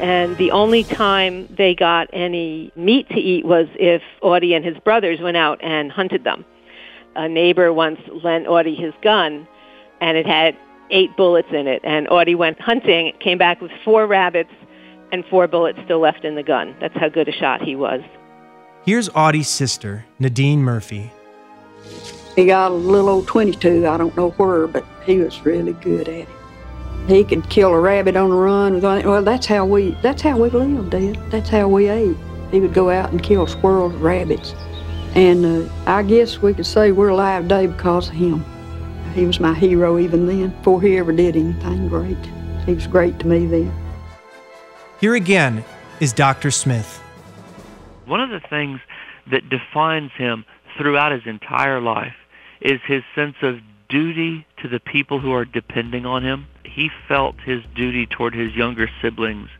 And 0.00 0.36
the 0.38 0.50
only 0.50 0.82
time 0.84 1.48
they 1.56 1.74
got 1.74 2.08
any 2.12 2.72
meat 2.74 3.08
to 3.10 3.20
eat 3.20 3.44
was 3.44 3.66
if 3.74 4.02
Audie 4.22 4.54
and 4.54 4.64
his 4.64 4.76
brothers 4.78 5.20
went 5.20 5.36
out 5.36 5.62
and 5.62 5.90
hunted 5.90 6.24
them. 6.24 6.44
A 7.16 7.28
neighbor 7.28 7.72
once 7.72 8.00
lent 8.24 8.48
Audie 8.48 8.74
his 8.74 8.92
gun, 9.02 9.46
and 10.00 10.16
it 10.16 10.26
had 10.26 10.56
eight 10.90 11.16
bullets 11.16 11.48
in 11.52 11.68
it. 11.68 11.80
And 11.84 12.08
Audie 12.08 12.34
went 12.34 12.60
hunting, 12.60 13.12
came 13.20 13.38
back 13.38 13.60
with 13.60 13.70
four 13.84 14.06
rabbits 14.06 14.50
and 15.12 15.24
four 15.26 15.46
bullets 15.46 15.78
still 15.84 16.00
left 16.00 16.24
in 16.24 16.34
the 16.34 16.42
gun. 16.42 16.74
That's 16.80 16.96
how 16.96 17.08
good 17.08 17.28
a 17.28 17.32
shot 17.32 17.62
he 17.62 17.76
was. 17.76 18.00
Here's 18.84 19.08
Audie's 19.10 19.48
sister, 19.48 20.04
Nadine 20.18 20.62
Murphy. 20.62 21.12
He 22.36 22.46
got 22.46 22.72
a 22.72 22.74
little 22.74 23.08
old 23.08 23.28
22, 23.28 23.86
I 23.86 23.96
don't 23.96 24.16
know 24.16 24.30
where, 24.30 24.66
but 24.66 24.84
he 25.04 25.18
was 25.18 25.44
really 25.44 25.72
good 25.74 26.08
at 26.08 26.14
it. 26.14 26.28
He 27.06 27.22
could 27.22 27.48
kill 27.48 27.70
a 27.70 27.78
rabbit 27.78 28.16
on 28.16 28.30
the 28.30 28.36
run. 28.36 28.80
Well, 28.80 29.22
that's 29.22 29.46
how 29.46 29.66
we 29.66 29.90
that's 30.02 30.22
how 30.22 30.38
we 30.38 30.48
lived, 30.48 30.90
Dad. 30.90 31.18
That's 31.30 31.50
how 31.50 31.68
we 31.68 31.88
ate. 31.88 32.16
He 32.50 32.60
would 32.60 32.72
go 32.72 32.90
out 32.90 33.10
and 33.10 33.22
kill 33.22 33.46
squirrels, 33.46 33.94
rabbits, 33.94 34.54
and 35.14 35.44
uh, 35.44 35.72
I 35.86 36.02
guess 36.02 36.40
we 36.40 36.54
could 36.54 36.66
say 36.66 36.92
we're 36.92 37.10
alive 37.10 37.42
today 37.42 37.66
because 37.66 38.08
of 38.08 38.14
him. 38.14 38.44
He 39.14 39.26
was 39.26 39.38
my 39.38 39.54
hero 39.54 39.98
even 39.98 40.26
then, 40.26 40.48
before 40.56 40.80
he 40.80 40.96
ever 40.96 41.12
did 41.12 41.36
anything 41.36 41.88
great. 41.88 42.16
He 42.64 42.74
was 42.74 42.86
great 42.86 43.18
to 43.20 43.26
me 43.26 43.46
then. 43.46 43.72
Here 44.98 45.14
again 45.14 45.62
is 46.00 46.12
Dr. 46.12 46.50
Smith. 46.50 47.00
One 48.06 48.20
of 48.20 48.30
the 48.30 48.40
things 48.48 48.80
that 49.30 49.48
defines 49.50 50.10
him 50.12 50.44
throughout 50.78 51.12
his 51.12 51.22
entire 51.26 51.80
life 51.80 52.14
is 52.64 52.80
his 52.86 53.02
sense 53.14 53.36
of 53.42 53.60
duty 53.88 54.46
to 54.62 54.68
the 54.68 54.80
people 54.80 55.20
who 55.20 55.32
are 55.32 55.44
depending 55.44 56.06
on 56.06 56.24
him. 56.24 56.46
He 56.64 56.90
felt 57.06 57.36
his 57.44 57.62
duty 57.76 58.06
toward 58.06 58.34
his 58.34 58.54
younger 58.56 58.88
siblings 59.00 59.50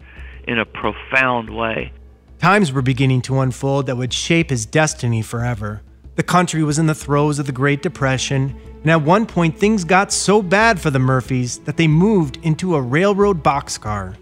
in 0.49 0.59
a 0.59 0.65
profound 0.65 1.51
way. 1.51 1.93
Times 2.39 2.73
were 2.73 2.83
beginning 2.83 3.23
to 3.23 3.41
unfold 3.41 3.87
that 3.87 3.97
would 3.97 4.13
shape 4.13 4.51
his 4.51 4.67
destiny 4.67 5.23
forever. 5.23 5.83
The 6.17 6.23
country 6.23 6.63
was 6.63 6.79
in 6.79 6.87
the 6.87 6.95
throes 6.95 7.39
of 7.39 7.47
the 7.47 7.53
Great 7.53 7.83
Depression, 7.83 8.57
and 8.83 8.91
at 8.91 9.03
one 9.03 9.27
point 9.27 9.59
things 9.59 9.85
got 9.85 10.13
so 10.13 10.43
bad 10.43 10.81
for 10.81 10.91
the 10.91 10.99
Murphys 10.99 11.59
that 11.61 11.77
they 11.77 11.89
moved 11.89 12.39
into 12.43 12.75
a 12.75 12.81
railroad 12.81 13.43
boxcar. 13.43 14.17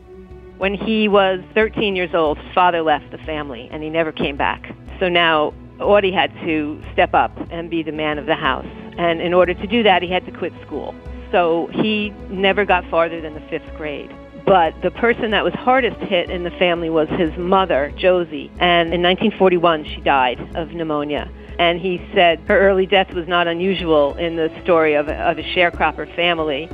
When 0.58 0.74
he 0.74 1.08
was 1.08 1.40
13 1.54 1.96
years 1.96 2.14
old, 2.14 2.38
his 2.38 2.54
father 2.54 2.82
left 2.82 3.10
the 3.10 3.18
family 3.18 3.68
and 3.72 3.82
he 3.82 3.90
never 3.90 4.12
came 4.12 4.36
back. 4.36 4.74
So 5.00 5.08
now 5.08 5.52
Audie 5.82 6.12
had 6.12 6.32
to 6.44 6.82
step 6.92 7.14
up 7.14 7.36
and 7.50 7.70
be 7.70 7.82
the 7.82 7.92
man 7.92 8.18
of 8.18 8.26
the 8.26 8.34
house. 8.34 8.66
And 8.98 9.20
in 9.20 9.34
order 9.34 9.54
to 9.54 9.66
do 9.66 9.82
that, 9.82 10.02
he 10.02 10.10
had 10.10 10.24
to 10.26 10.32
quit 10.32 10.52
school. 10.66 10.94
So 11.30 11.68
he 11.72 12.10
never 12.28 12.64
got 12.64 12.88
farther 12.90 13.20
than 13.20 13.34
the 13.34 13.40
fifth 13.48 13.74
grade. 13.76 14.14
But 14.44 14.74
the 14.82 14.90
person 14.90 15.30
that 15.30 15.44
was 15.44 15.54
hardest 15.54 15.96
hit 15.98 16.28
in 16.28 16.42
the 16.42 16.50
family 16.50 16.90
was 16.90 17.08
his 17.10 17.36
mother, 17.38 17.92
Josie. 17.96 18.50
And 18.58 18.92
in 18.92 19.02
1941, 19.02 19.84
she 19.84 20.00
died 20.00 20.40
of 20.56 20.72
pneumonia. 20.72 21.30
And 21.58 21.80
he 21.80 22.04
said 22.14 22.40
her 22.48 22.58
early 22.58 22.86
death 22.86 23.14
was 23.14 23.28
not 23.28 23.46
unusual 23.46 24.14
in 24.16 24.36
the 24.36 24.50
story 24.62 24.94
of 24.94 25.08
a, 25.08 25.14
of 25.14 25.38
a 25.38 25.42
sharecropper 25.42 26.14
family 26.16 26.68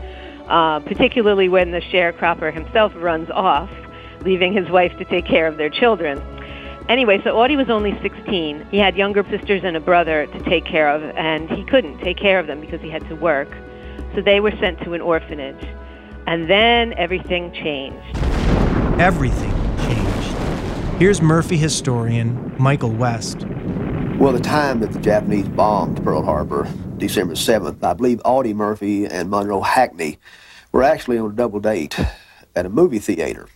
uh, 0.48 0.80
particularly 0.80 1.48
when 1.48 1.70
the 1.70 1.80
sharecropper 1.80 2.52
himself 2.52 2.92
runs 2.96 3.28
off, 3.30 3.70
leaving 4.22 4.52
his 4.52 4.68
wife 4.70 4.96
to 4.98 5.04
take 5.04 5.26
care 5.26 5.46
of 5.46 5.58
their 5.58 5.70
children. 5.70 6.18
Anyway, 6.88 7.20
so 7.22 7.36
Audie 7.36 7.56
was 7.56 7.68
only 7.68 7.98
16. 8.00 8.66
He 8.70 8.78
had 8.78 8.96
younger 8.96 9.22
sisters 9.30 9.60
and 9.62 9.76
a 9.76 9.80
brother 9.80 10.26
to 10.26 10.42
take 10.44 10.64
care 10.64 10.88
of, 10.88 11.02
and 11.16 11.50
he 11.50 11.62
couldn't 11.64 11.98
take 11.98 12.16
care 12.16 12.38
of 12.38 12.46
them 12.46 12.62
because 12.62 12.80
he 12.80 12.88
had 12.88 13.06
to 13.08 13.14
work. 13.14 13.48
So 14.14 14.22
they 14.22 14.40
were 14.40 14.52
sent 14.52 14.80
to 14.84 14.94
an 14.94 15.02
orphanage. 15.02 15.62
And 16.26 16.48
then 16.48 16.94
everything 16.94 17.52
changed. 17.52 18.18
Everything 18.98 19.52
changed. 19.86 20.98
Here's 20.98 21.20
Murphy 21.20 21.58
historian 21.58 22.54
Michael 22.58 22.92
West. 22.92 23.44
Well, 24.18 24.32
the 24.32 24.40
time 24.40 24.80
that 24.80 24.92
the 24.92 24.98
Japanese 24.98 25.48
bombed 25.48 26.02
Pearl 26.02 26.22
Harbor, 26.22 26.66
December 26.96 27.34
7th, 27.34 27.84
I 27.84 27.92
believe 27.92 28.22
Audie 28.24 28.54
Murphy 28.54 29.06
and 29.06 29.28
Monroe 29.28 29.60
Hackney 29.60 30.18
were 30.72 30.82
actually 30.82 31.18
on 31.18 31.30
a 31.30 31.34
double 31.34 31.60
date 31.60 32.00
at 32.56 32.64
a 32.64 32.70
movie 32.70 32.98
theater. 32.98 33.46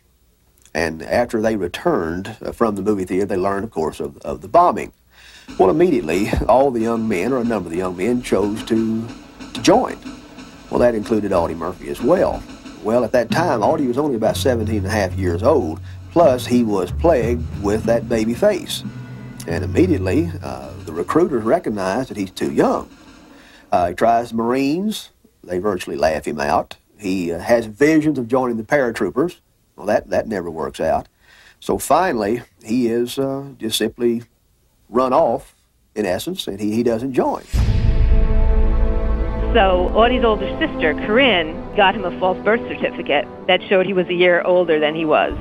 And 0.74 1.02
after 1.02 1.42
they 1.42 1.56
returned 1.56 2.36
uh, 2.40 2.52
from 2.52 2.76
the 2.76 2.82
movie 2.82 3.04
theater, 3.04 3.26
they 3.26 3.36
learned, 3.36 3.64
of 3.64 3.70
course, 3.70 4.00
of, 4.00 4.16
of 4.18 4.40
the 4.40 4.48
bombing. 4.48 4.92
Well, 5.58 5.70
immediately, 5.70 6.30
all 6.48 6.70
the 6.70 6.80
young 6.80 7.08
men, 7.08 7.32
or 7.32 7.38
a 7.38 7.44
number 7.44 7.66
of 7.66 7.72
the 7.72 7.78
young 7.78 7.96
men, 7.96 8.22
chose 8.22 8.64
to, 8.64 9.06
to 9.54 9.62
join. 9.62 9.98
Well, 10.70 10.80
that 10.80 10.94
included 10.94 11.32
Audie 11.32 11.54
Murphy 11.54 11.90
as 11.90 12.00
well. 12.00 12.42
Well, 12.82 13.04
at 13.04 13.12
that 13.12 13.30
time, 13.30 13.62
Audie 13.62 13.86
was 13.86 13.98
only 13.98 14.16
about 14.16 14.36
17 14.36 14.78
and 14.78 14.86
a 14.86 14.90
half 14.90 15.14
years 15.14 15.42
old, 15.42 15.80
plus 16.10 16.46
he 16.46 16.64
was 16.64 16.90
plagued 16.92 17.44
with 17.62 17.84
that 17.84 18.08
baby 18.08 18.34
face. 18.34 18.82
And 19.46 19.64
immediately, 19.64 20.30
uh, 20.42 20.72
the 20.84 20.92
recruiters 20.92 21.44
recognize 21.44 22.08
that 22.08 22.16
he's 22.16 22.30
too 22.30 22.52
young. 22.52 22.88
Uh, 23.70 23.88
he 23.88 23.94
tries 23.94 24.30
the 24.30 24.36
Marines. 24.36 25.10
They 25.44 25.58
virtually 25.58 25.96
laugh 25.96 26.26
him 26.26 26.40
out. 26.40 26.76
He 26.98 27.32
uh, 27.32 27.38
has 27.38 27.66
visions 27.66 28.18
of 28.18 28.28
joining 28.28 28.56
the 28.56 28.62
paratroopers. 28.62 29.38
Well, 29.76 29.86
that, 29.86 30.10
that 30.10 30.28
never 30.28 30.50
works 30.50 30.80
out. 30.80 31.08
So 31.60 31.78
finally, 31.78 32.42
he 32.64 32.88
is 32.88 33.18
uh, 33.18 33.50
just 33.58 33.78
simply 33.78 34.24
run 34.88 35.12
off, 35.12 35.54
in 35.94 36.06
essence, 36.06 36.46
and 36.46 36.60
he, 36.60 36.72
he 36.72 36.82
doesn't 36.82 37.12
join. 37.12 37.44
So 39.54 39.88
Audie's 39.94 40.24
older 40.24 40.48
sister, 40.58 40.94
Corinne, 41.06 41.76
got 41.76 41.94
him 41.94 42.04
a 42.04 42.18
false 42.18 42.42
birth 42.42 42.60
certificate 42.68 43.26
that 43.46 43.60
showed 43.68 43.86
he 43.86 43.92
was 43.92 44.06
a 44.08 44.14
year 44.14 44.42
older 44.42 44.80
than 44.80 44.94
he 44.94 45.04
was. 45.04 45.34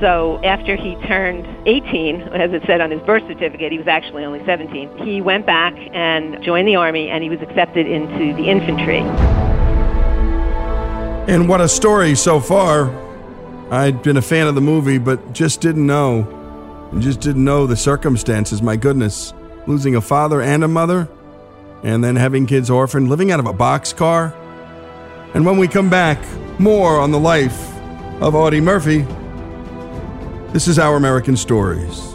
So 0.00 0.40
after 0.42 0.74
he 0.76 0.94
turned 1.06 1.46
18, 1.66 2.22
as 2.22 2.52
it 2.52 2.62
said 2.66 2.80
on 2.80 2.90
his 2.90 3.00
birth 3.02 3.24
certificate, 3.26 3.72
he 3.72 3.78
was 3.78 3.88
actually 3.88 4.24
only 4.24 4.44
17. 4.46 4.98
He 5.04 5.20
went 5.20 5.44
back 5.44 5.74
and 5.92 6.42
joined 6.42 6.66
the 6.66 6.76
army, 6.76 7.08
and 7.08 7.22
he 7.22 7.28
was 7.28 7.40
accepted 7.40 7.86
into 7.86 8.32
the 8.34 8.48
infantry. 8.48 9.00
And 11.28 11.48
what 11.48 11.60
a 11.60 11.68
story 11.68 12.14
so 12.14 12.40
far. 12.40 13.07
I'd 13.70 14.02
been 14.02 14.16
a 14.16 14.22
fan 14.22 14.46
of 14.46 14.54
the 14.54 14.60
movie, 14.60 14.98
but 14.98 15.32
just 15.32 15.60
didn't 15.60 15.86
know. 15.86 16.88
And 16.92 17.02
just 17.02 17.20
didn't 17.20 17.44
know 17.44 17.66
the 17.66 17.76
circumstances. 17.76 18.62
My 18.62 18.76
goodness. 18.76 19.34
Losing 19.66 19.94
a 19.96 20.00
father 20.00 20.40
and 20.40 20.64
a 20.64 20.68
mother, 20.68 21.08
and 21.82 22.02
then 22.02 22.16
having 22.16 22.46
kids 22.46 22.70
orphaned, 22.70 23.10
living 23.10 23.30
out 23.30 23.40
of 23.40 23.46
a 23.46 23.52
boxcar. 23.52 24.34
And 25.34 25.44
when 25.44 25.58
we 25.58 25.68
come 25.68 25.90
back, 25.90 26.18
more 26.58 26.98
on 26.98 27.10
the 27.10 27.20
life 27.20 27.76
of 28.22 28.34
Audie 28.34 28.62
Murphy 28.62 29.06
this 30.52 30.66
is 30.66 30.78
Our 30.78 30.96
American 30.96 31.36
Stories. 31.36 32.14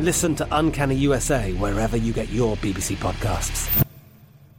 Listen 0.00 0.34
to 0.34 0.48
Uncanny 0.50 0.96
USA 0.96 1.52
wherever 1.52 1.96
you 1.96 2.12
get 2.12 2.28
your 2.30 2.56
BBC 2.56 2.96
podcasts, 2.96 3.86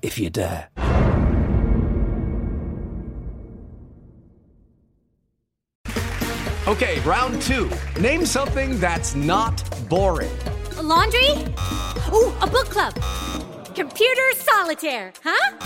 if 0.01 0.17
you 0.17 0.29
dare. 0.29 0.69
Okay, 6.67 6.99
round 7.01 7.41
two. 7.41 7.69
Name 7.99 8.25
something 8.25 8.79
that's 8.79 9.13
not 9.13 9.61
boring. 9.89 10.35
A 10.77 10.81
laundry? 10.81 11.29
Ooh, 12.11 12.33
a 12.41 12.47
book 12.47 12.69
club. 12.69 12.93
Computer 13.75 14.31
solitaire, 14.35 15.11
huh? 15.21 15.57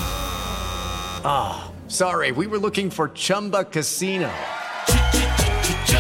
Ah, 1.23 1.71
oh, 1.71 1.88
sorry, 1.88 2.32
we 2.32 2.47
were 2.47 2.58
looking 2.58 2.89
for 2.89 3.10
Chumba 3.10 3.65
Casino. 3.65 4.32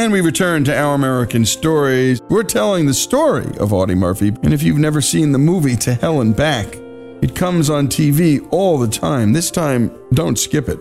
And 0.00 0.14
we 0.14 0.22
return 0.22 0.64
to 0.64 0.74
Our 0.74 0.94
American 0.94 1.44
Stories. 1.44 2.22
We're 2.30 2.42
telling 2.42 2.86
the 2.86 2.94
story 2.94 3.54
of 3.58 3.74
Audie 3.74 3.94
Murphy. 3.94 4.28
And 4.28 4.54
if 4.54 4.62
you've 4.62 4.78
never 4.78 5.02
seen 5.02 5.32
the 5.32 5.38
movie 5.38 5.76
To 5.76 5.92
Hell 5.92 6.22
and 6.22 6.34
Back, 6.34 6.74
it 7.20 7.36
comes 7.36 7.68
on 7.68 7.86
TV 7.88 8.48
all 8.50 8.78
the 8.78 8.88
time. 8.88 9.34
This 9.34 9.50
time, 9.50 9.94
don't 10.14 10.38
skip 10.38 10.70
it. 10.70 10.80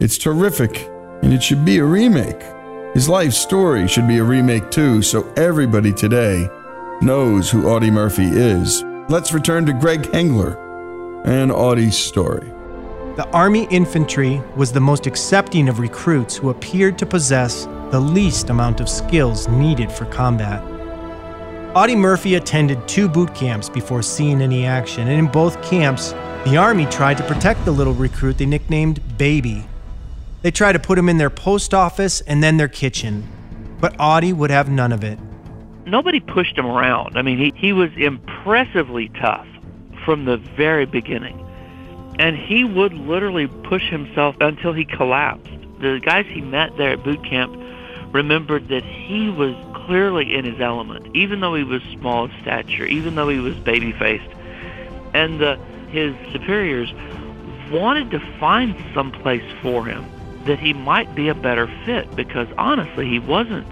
It's 0.00 0.18
terrific, 0.18 0.84
and 1.22 1.32
it 1.32 1.44
should 1.44 1.64
be 1.64 1.78
a 1.78 1.84
remake. 1.84 2.42
His 2.92 3.08
life 3.08 3.34
story 3.34 3.86
should 3.86 4.08
be 4.08 4.18
a 4.18 4.24
remake 4.24 4.68
too, 4.72 5.00
so 5.00 5.32
everybody 5.36 5.92
today 5.92 6.48
knows 7.02 7.48
who 7.48 7.68
Audie 7.68 7.92
Murphy 7.92 8.26
is. 8.26 8.82
Let's 9.08 9.32
return 9.32 9.64
to 9.66 9.74
Greg 9.74 10.10
Hengler 10.10 10.56
and 11.24 11.52
Audie's 11.52 11.96
story. 11.96 12.52
The 13.16 13.26
Army 13.30 13.66
infantry 13.70 14.42
was 14.56 14.72
the 14.72 14.80
most 14.80 15.06
accepting 15.06 15.70
of 15.70 15.78
recruits 15.78 16.36
who 16.36 16.50
appeared 16.50 16.98
to 16.98 17.06
possess 17.06 17.64
the 17.90 17.98
least 17.98 18.50
amount 18.50 18.78
of 18.78 18.90
skills 18.90 19.48
needed 19.48 19.90
for 19.90 20.04
combat. 20.04 20.62
Audie 21.74 21.96
Murphy 21.96 22.34
attended 22.34 22.86
two 22.86 23.08
boot 23.08 23.34
camps 23.34 23.70
before 23.70 24.02
seeing 24.02 24.42
any 24.42 24.66
action, 24.66 25.08
and 25.08 25.18
in 25.18 25.28
both 25.28 25.62
camps, 25.62 26.12
the 26.44 26.58
Army 26.58 26.84
tried 26.84 27.16
to 27.16 27.24
protect 27.24 27.64
the 27.64 27.70
little 27.70 27.94
recruit 27.94 28.36
they 28.36 28.44
nicknamed 28.44 29.00
Baby. 29.16 29.64
They 30.42 30.50
tried 30.50 30.72
to 30.72 30.78
put 30.78 30.98
him 30.98 31.08
in 31.08 31.16
their 31.16 31.30
post 31.30 31.72
office 31.72 32.20
and 32.20 32.42
then 32.42 32.58
their 32.58 32.68
kitchen, 32.68 33.26
but 33.80 33.96
Audie 33.98 34.34
would 34.34 34.50
have 34.50 34.68
none 34.68 34.92
of 34.92 35.02
it. 35.02 35.18
Nobody 35.86 36.20
pushed 36.20 36.58
him 36.58 36.66
around. 36.66 37.16
I 37.16 37.22
mean, 37.22 37.38
he, 37.38 37.54
he 37.56 37.72
was 37.72 37.88
impressively 37.96 39.08
tough 39.18 39.46
from 40.04 40.26
the 40.26 40.36
very 40.36 40.84
beginning. 40.84 41.45
And 42.18 42.36
he 42.36 42.64
would 42.64 42.94
literally 42.94 43.46
push 43.46 43.88
himself 43.90 44.36
until 44.40 44.72
he 44.72 44.84
collapsed. 44.84 45.50
The 45.80 46.00
guys 46.02 46.26
he 46.26 46.40
met 46.40 46.76
there 46.76 46.92
at 46.92 47.04
boot 47.04 47.22
camp 47.24 47.54
remembered 48.12 48.68
that 48.68 48.84
he 48.84 49.28
was 49.28 49.54
clearly 49.86 50.34
in 50.34 50.44
his 50.44 50.60
element, 50.60 51.14
even 51.14 51.40
though 51.40 51.54
he 51.54 51.64
was 51.64 51.82
small 51.92 52.24
of 52.24 52.30
stature, 52.40 52.86
even 52.86 53.14
though 53.14 53.28
he 53.28 53.38
was 53.38 53.54
baby 53.56 53.92
faced. 53.92 54.28
And 55.12 55.42
uh, 55.42 55.56
his 55.90 56.14
superiors 56.32 56.92
wanted 57.70 58.10
to 58.12 58.20
find 58.38 58.74
some 58.94 59.12
place 59.12 59.44
for 59.62 59.84
him 59.84 60.04
that 60.44 60.58
he 60.58 60.72
might 60.72 61.14
be 61.14 61.28
a 61.28 61.34
better 61.34 61.66
fit 61.84 62.14
because 62.14 62.48
honestly, 62.56 63.08
he 63.08 63.18
wasn't 63.18 63.66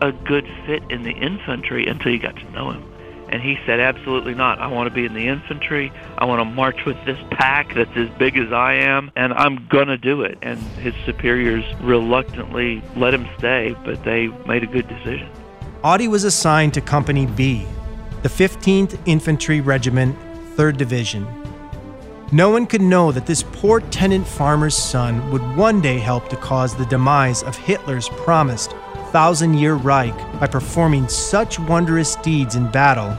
a 0.00 0.12
good 0.12 0.46
fit 0.66 0.82
in 0.90 1.02
the 1.02 1.12
infantry 1.12 1.86
until 1.86 2.12
you 2.12 2.18
got 2.18 2.36
to 2.36 2.50
know 2.52 2.70
him. 2.70 2.93
And 3.28 3.42
he 3.42 3.58
said, 3.66 3.80
absolutely 3.80 4.34
not. 4.34 4.58
I 4.58 4.66
want 4.68 4.88
to 4.88 4.94
be 4.94 5.04
in 5.04 5.14
the 5.14 5.28
infantry. 5.28 5.92
I 6.18 6.24
want 6.24 6.40
to 6.40 6.44
march 6.44 6.84
with 6.84 6.96
this 7.04 7.18
pack 7.30 7.74
that's 7.74 7.96
as 7.96 8.08
big 8.10 8.36
as 8.36 8.52
I 8.52 8.74
am, 8.74 9.10
and 9.16 9.32
I'm 9.32 9.66
going 9.68 9.88
to 9.88 9.98
do 9.98 10.22
it. 10.22 10.38
And 10.42 10.58
his 10.78 10.94
superiors 11.04 11.64
reluctantly 11.80 12.82
let 12.96 13.14
him 13.14 13.28
stay, 13.38 13.76
but 13.84 14.04
they 14.04 14.28
made 14.46 14.62
a 14.62 14.66
good 14.66 14.86
decision. 14.88 15.28
Audie 15.82 16.08
was 16.08 16.24
assigned 16.24 16.74
to 16.74 16.80
Company 16.80 17.26
B, 17.26 17.66
the 18.22 18.28
15th 18.28 18.98
Infantry 19.06 19.60
Regiment, 19.60 20.16
3rd 20.56 20.76
Division. 20.76 21.26
No 22.32 22.50
one 22.50 22.66
could 22.66 22.80
know 22.80 23.12
that 23.12 23.26
this 23.26 23.42
poor 23.42 23.80
tenant 23.80 24.26
farmer's 24.26 24.76
son 24.76 25.30
would 25.30 25.42
one 25.56 25.80
day 25.80 25.98
help 25.98 26.28
to 26.30 26.36
cause 26.36 26.74
the 26.74 26.86
demise 26.86 27.42
of 27.42 27.56
Hitler's 27.56 28.08
promised 28.08 28.74
thousand 29.14 29.54
year 29.54 29.74
Reich 29.74 30.40
by 30.40 30.48
performing 30.48 31.06
such 31.06 31.60
wondrous 31.60 32.16
deeds 32.16 32.56
in 32.56 32.68
battle 32.72 33.10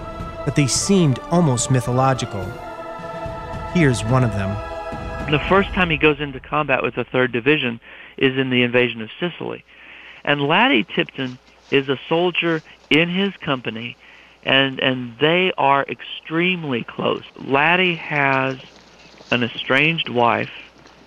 that 0.44 0.54
they 0.54 0.68
seemed 0.68 1.20
almost 1.32 1.72
mythological. 1.72 2.44
Here's 3.74 4.04
one 4.04 4.26
of 4.26 4.32
them. 4.32 4.50
The 5.32 5.40
first 5.48 5.70
time 5.70 5.90
he 5.90 5.96
goes 5.96 6.20
into 6.20 6.42
combat 6.42 6.84
with 6.84 6.96
the 6.96 7.06
3rd 7.06 7.32
Division 7.32 7.80
is 8.18 8.38
in 8.38 8.50
the 8.50 8.64
invasion 8.64 9.02
of 9.02 9.10
Sicily. 9.22 9.64
And 10.26 10.42
Lattie 10.42 10.84
Tipton 10.84 11.40
is 11.72 11.88
a 11.88 11.98
soldier 12.10 12.62
in 12.90 13.08
his 13.08 13.32
company, 13.38 13.96
and, 14.44 14.82
and 14.82 15.18
they 15.20 15.54
are 15.58 15.86
extremely 15.88 16.84
close. 16.84 17.24
Laddie 17.38 17.96
has 17.96 18.58
an 19.32 19.44
estranged 19.44 20.10
wife 20.10 20.52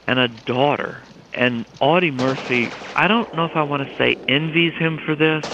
and 0.07 0.19
a 0.19 0.29
daughter 0.29 1.03
and 1.39 1.65
Audie 1.79 2.11
Murphy, 2.11 2.73
I 2.97 3.07
don't 3.07 3.33
know 3.33 3.45
if 3.45 3.53
I 3.55 3.63
want 3.63 3.83
to 3.83 3.89
say 3.97 4.17
envies 4.27 4.75
him 4.75 4.99
for 5.07 5.15
this, 5.15 5.45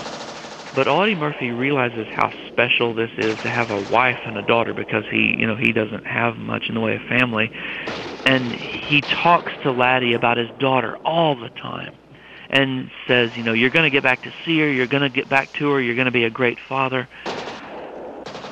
but 0.75 0.88
Audie 0.88 1.14
Murphy 1.14 1.53
realizes 1.53 2.07
how 2.11 2.33
special 2.49 2.94
this 2.94 3.11
is 3.18 3.38
to 3.42 3.51
have 3.51 3.70
a 3.70 3.79
wife 3.79 4.18
and 4.25 4.38
a 4.38 4.42
daughter 4.42 4.73
because 4.73 5.05
he, 5.11 5.37
you 5.38 5.47
know, 5.47 5.57
he 5.57 5.73
doesn't 5.73 6.07
have 6.07 6.37
much 6.37 6.64
in 6.70 6.75
the 6.75 6.81
way 6.81 6.97
of 6.97 7.03
family. 7.03 7.51
And 8.25 8.55
he 8.55 9.03
talks 9.23 9.53
to 9.62 9.68
Lattie 9.68 10.14
about 10.14 10.38
his 10.38 10.49
daughter 10.59 10.97
all 11.05 11.37
the 11.37 11.51
time 11.51 11.92
and 12.49 12.90
says, 13.07 13.33
you 13.37 13.42
know, 13.42 13.53
you're 13.53 13.70
going 13.70 13.85
to 13.85 13.90
get 13.90 14.03
back 14.03 14.23
to 14.23 14.33
see 14.47 14.59
her, 14.61 14.73
you're 14.73 14.87
going 14.87 15.03
to 15.03 15.11
get 15.11 15.29
back 15.29 15.53
to 15.59 15.68
her, 15.68 15.83
you're 15.83 15.94
going 15.94 16.07
to 16.07 16.11
be 16.11 16.25
a 16.25 16.31
great 16.31 16.59
father. 16.66 17.07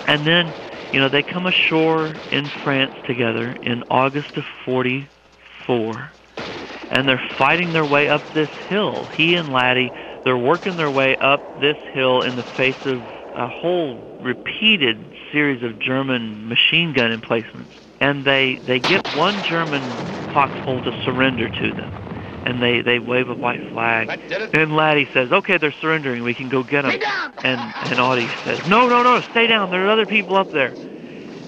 And 0.07 0.27
then, 0.27 0.55
you 0.93 1.01
know, 1.01 1.09
they 1.09 1.23
come 1.23 1.47
ashore 1.47 2.21
in 2.31 2.51
France 2.63 2.93
together 3.07 3.57
in 3.63 3.83
August 3.89 4.37
of 4.37 4.45
44 4.67 6.13
and 6.93 7.09
they're 7.09 7.23
fighting 7.39 7.73
their 7.73 7.87
way 7.87 8.09
up 8.09 8.23
this 8.35 8.51
hill. 8.69 9.09
He 9.17 9.35
and 9.35 9.49
Lattie, 9.49 9.91
they're 10.25 10.37
working 10.37 10.77
their 10.77 10.91
way 10.91 11.17
up 11.17 11.41
this 11.59 11.79
hill 11.93 12.21
in 12.21 12.37
the 12.37 12.45
face 12.57 12.77
of 12.85 13.03
a 13.35 13.49
whole 13.49 13.99
repeated 14.21 14.99
series 15.33 15.63
of 15.63 15.79
German 15.79 16.49
machine 16.49 16.93
gun 16.93 17.11
emplacements. 17.11 17.73
And 17.99 18.27
they, 18.27 18.61
they 18.67 18.79
get 18.79 19.17
one 19.17 19.43
German 19.43 19.81
foxhole 20.35 20.83
to 20.83 20.93
surrender 21.05 21.49
to 21.49 21.73
them. 21.73 21.91
And 22.45 22.63
they, 22.63 22.83
they 22.83 22.99
wave 22.99 23.31
a 23.31 23.35
white 23.35 23.73
flag. 23.73 24.11
And 24.53 24.73
Lattie 24.73 25.09
says, 25.15 25.33
okay, 25.33 25.57
they're 25.57 25.75
surrendering. 25.81 26.23
We 26.25 26.35
can 26.35 26.51
go 26.51 26.63
get 26.63 26.83
them. 26.83 27.01
And, 27.43 27.75
and 27.91 28.01
Audie 28.01 28.29
says, 28.45 28.61
no, 28.67 28.87
no, 28.87 29.03
no, 29.03 29.23
stay 29.31 29.47
down. 29.47 29.71
There 29.71 29.87
are 29.87 29.91
other 29.91 30.07
people 30.07 30.37
up 30.37 30.51
there. 30.51 30.75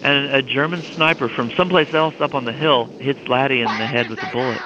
And 0.02 0.35
a 0.35 0.42
German 0.42 0.83
sniper 0.94 1.28
from 1.28 1.50
someplace 1.57 1.92
else 1.92 2.14
up 2.20 2.35
on 2.35 2.46
the 2.46 2.52
hill 2.52 2.88
hits 2.98 3.20
Laddie 3.28 3.61
in 3.61 3.66
the 3.66 3.87
head 3.87 4.09
with 4.09 4.22
a 4.22 4.30
bullet 4.33 4.61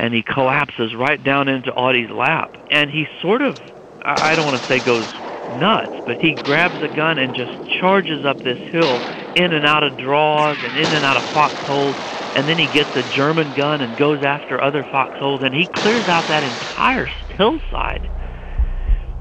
and 0.00 0.14
he 0.14 0.22
collapses 0.22 0.94
right 0.94 1.22
down 1.22 1.46
into 1.46 1.70
Audie's 1.72 2.08
lap. 2.10 2.56
And 2.70 2.90
he 2.90 3.06
sort 3.20 3.42
of, 3.42 3.56
I 4.02 4.34
don't 4.34 4.46
want 4.46 4.62
to 4.62 4.66
say 4.66 4.80
goes 4.80 5.06
nuts, 5.46 5.92
but 6.06 6.16
he 6.18 6.32
grabs 6.32 6.80
a 6.80 6.88
gun 6.88 7.18
and 7.18 7.34
just 7.34 7.52
charges 7.78 8.24
up 8.24 8.42
this 8.42 8.58
hill 8.72 9.02
in 9.34 9.52
and 9.52 9.66
out 9.66 9.82
of 9.82 9.98
draws 9.98 10.56
and 10.62 10.74
in 10.74 10.94
and 10.94 11.04
out 11.04 11.18
of 11.18 11.24
foxholes. 11.34 11.98
And 12.34 12.48
then 12.48 12.56
he 12.56 12.66
gets 12.66 12.88
a 12.94 13.02
German 13.02 13.52
gun 13.52 13.82
and 13.82 13.94
goes 13.94 14.22
after 14.22 14.58
other 14.58 14.86
foxholes, 14.90 15.42
and 15.42 15.54
he 15.54 15.66
clears 15.66 16.08
out 16.08 16.28
that 16.28 16.44
entire 16.44 17.06
hillside. 17.36 18.08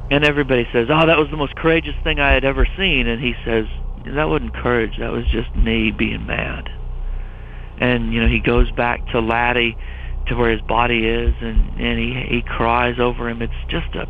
And 0.09 0.23
everybody 0.23 0.65
says, 0.71 0.87
"Oh, 0.89 1.05
that 1.05 1.17
was 1.17 1.29
the 1.29 1.37
most 1.37 1.55
courageous 1.55 1.95
thing 2.05 2.21
I 2.21 2.31
had 2.31 2.45
ever 2.45 2.65
seen." 2.77 3.05
And 3.05 3.21
he 3.21 3.35
says, 3.43 3.65
"That 4.05 4.29
wasn't 4.29 4.53
courage. 4.53 4.95
That 4.97 5.11
was 5.11 5.25
just 5.25 5.53
me 5.57 5.91
being 5.91 6.25
mad." 6.25 6.69
And 7.79 8.13
you 8.13 8.21
know, 8.21 8.27
he 8.27 8.39
goes 8.39 8.71
back 8.71 9.05
to 9.07 9.19
Lattie 9.19 9.75
to 10.29 10.35
where 10.35 10.51
his 10.51 10.61
body 10.61 11.07
is, 11.07 11.33
and 11.41 11.79
and 11.79 11.99
he 11.99 12.25
he 12.29 12.41
cries 12.41 12.99
over 12.99 13.29
him. 13.29 13.41
It's 13.41 13.53
just 13.67 13.93
a 13.95 14.07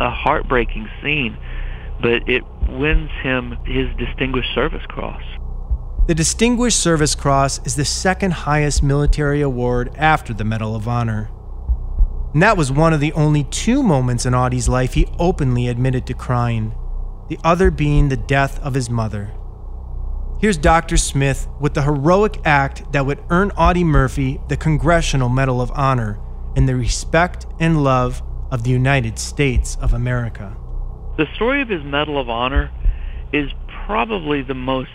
a 0.00 0.10
heartbreaking 0.10 0.88
scene, 1.02 1.36
but 2.00 2.28
it 2.28 2.42
wins 2.68 3.10
him 3.22 3.56
his 3.64 3.88
Distinguished 3.96 4.54
Service 4.54 4.84
Cross. 4.88 5.22
The 6.06 6.14
Distinguished 6.14 6.78
Service 6.78 7.14
Cross 7.14 7.66
is 7.66 7.76
the 7.76 7.84
second 7.84 8.32
highest 8.32 8.82
military 8.82 9.42
award 9.42 9.94
after 9.96 10.32
the 10.32 10.44
Medal 10.44 10.74
of 10.74 10.88
Honor. 10.88 11.30
And 12.32 12.42
that 12.42 12.56
was 12.56 12.70
one 12.70 12.92
of 12.92 13.00
the 13.00 13.12
only 13.12 13.44
two 13.44 13.82
moments 13.82 14.24
in 14.24 14.34
Audie's 14.34 14.68
life 14.68 14.94
he 14.94 15.08
openly 15.18 15.68
admitted 15.68 16.06
to 16.06 16.14
crying, 16.14 16.74
the 17.28 17.38
other 17.42 17.70
being 17.70 18.08
the 18.08 18.16
death 18.16 18.58
of 18.60 18.74
his 18.74 18.88
mother. 18.88 19.32
Here's 20.40 20.56
Dr. 20.56 20.96
Smith 20.96 21.48
with 21.58 21.74
the 21.74 21.82
heroic 21.82 22.38
act 22.44 22.92
that 22.92 23.04
would 23.04 23.18
earn 23.28 23.50
Audie 23.56 23.82
Murphy 23.82 24.40
the 24.46 24.56
Congressional 24.56 25.28
Medal 25.28 25.60
of 25.60 25.72
Honor 25.74 26.20
and 26.54 26.68
the 26.68 26.76
respect 26.76 27.44
and 27.58 27.82
love 27.82 28.22
of 28.52 28.62
the 28.62 28.70
United 28.70 29.18
States 29.18 29.76
of 29.80 29.92
America. 29.92 30.56
The 31.16 31.26
story 31.34 31.60
of 31.60 31.68
his 31.68 31.82
Medal 31.82 32.20
of 32.20 32.30
Honor 32.30 32.70
is 33.32 33.50
probably 33.84 34.42
the 34.42 34.54
most 34.54 34.92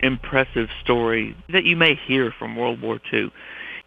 impressive 0.00 0.68
story 0.82 1.36
that 1.50 1.62
you 1.62 1.76
may 1.76 1.94
hear 1.94 2.32
from 2.36 2.56
World 2.56 2.82
War 2.82 3.00
II. 3.12 3.30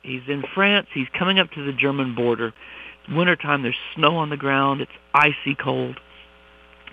He's 0.04 0.23
in 0.30 0.41
France, 0.56 0.88
he's 0.93 1.10
coming 1.10 1.38
up 1.38 1.52
to 1.52 1.65
the 1.65 1.73
German 1.73 2.15
border. 2.15 2.54
It's 3.04 3.13
wintertime, 3.13 3.62
there's 3.62 3.76
snow 3.93 4.15
on 4.15 4.30
the 4.30 4.38
ground, 4.38 4.80
it's 4.80 4.91
icy 5.13 5.54
cold. 5.54 6.00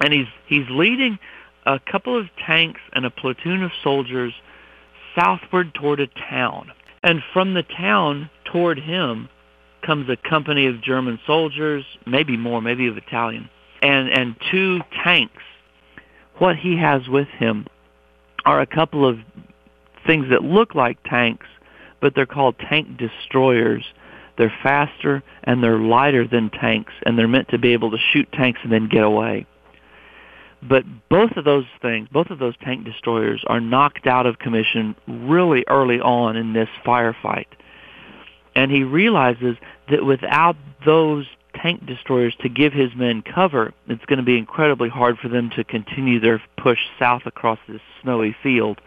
And 0.01 0.13
he's 0.13 0.27
he's 0.49 0.69
leading 0.69 1.21
a 1.67 1.79
couple 1.79 2.19
of 2.19 2.27
tanks 2.47 2.81
and 2.93 3.07
a 3.07 3.11
platoon 3.11 3.63
of 3.63 3.71
soldiers 3.83 4.33
southward 5.19 5.75
toward 5.75 6.01
a 6.01 6.07
town. 6.07 6.73
And 7.03 7.23
from 7.33 7.55
the 7.55 7.63
town 7.63 8.31
toward 8.45 8.79
him 8.79 9.29
comes 9.85 10.09
a 10.09 10.17
company 10.17 10.67
of 10.67 10.83
German 10.83 11.19
soldiers, 11.27 11.85
maybe 12.07 12.37
more, 12.37 12.61
maybe 12.61 12.89
a 12.89 12.93
battalion, 12.93 13.49
and, 13.83 14.09
and 14.09 14.37
two 14.51 14.81
tanks. 15.03 15.43
What 16.39 16.57
he 16.57 16.77
has 16.79 17.07
with 17.09 17.29
him 17.29 17.67
are 18.45 18.61
a 18.61 18.67
couple 18.67 19.07
of 19.07 19.19
things 20.07 20.27
that 20.31 20.43
look 20.43 20.75
like 20.75 21.03
tanks, 21.05 21.47
but 22.01 22.15
they're 22.15 22.27
called 22.27 22.57
tank 22.59 22.99
destroyers. 22.99 23.85
They're 24.37 24.53
faster 24.63 25.23
and 25.45 25.63
they're 25.63 25.79
lighter 25.79 26.27
than 26.27 26.51
tanks, 26.51 26.93
and 27.05 27.19
they're 27.19 27.29
meant 27.29 27.49
to 27.51 27.59
be 27.59 27.73
able 27.73 27.91
to 27.93 27.99
shoot 28.13 28.31
tanks 28.33 28.61
and 28.63 28.73
then 28.73 28.89
get 28.89 29.05
away. 29.05 29.47
But 30.67 30.85
both 31.11 31.33
of 31.37 31.45
those 31.45 31.67
things, 31.83 32.09
both 32.11 32.31
of 32.31 32.39
those 32.39 32.57
tank 32.63 32.85
destroyers 32.85 33.45
are 33.47 33.61
knocked 33.61 34.07
out 34.07 34.27
of 34.27 34.39
commission 34.39 34.97
really 35.07 35.65
early 35.69 36.01
on 36.01 36.37
in 36.37 36.55
this 36.55 36.69
firefight. 36.87 37.47
And 38.57 38.71
he 38.71 38.83
realizes 38.83 39.57
that 39.91 40.05
without 40.05 40.57
those 40.87 41.27
tank 41.55 41.85
destroyers 41.87 42.35
to 42.41 42.49
give 42.49 42.73
his 42.73 42.95
men 42.95 43.23
cover, 43.23 43.75
it's 43.89 44.05
going 44.07 44.19
to 44.19 44.25
be 44.25 44.39
incredibly 44.39 44.89
hard 44.89 45.19
for 45.19 45.29
them 45.29 45.51
to 45.51 45.65
continue 45.65 46.19
their 46.19 46.43
push 46.57 46.79
south 46.99 47.23
across 47.27 47.59
this 47.69 47.83
snowy 48.03 48.35
field. 48.43 48.81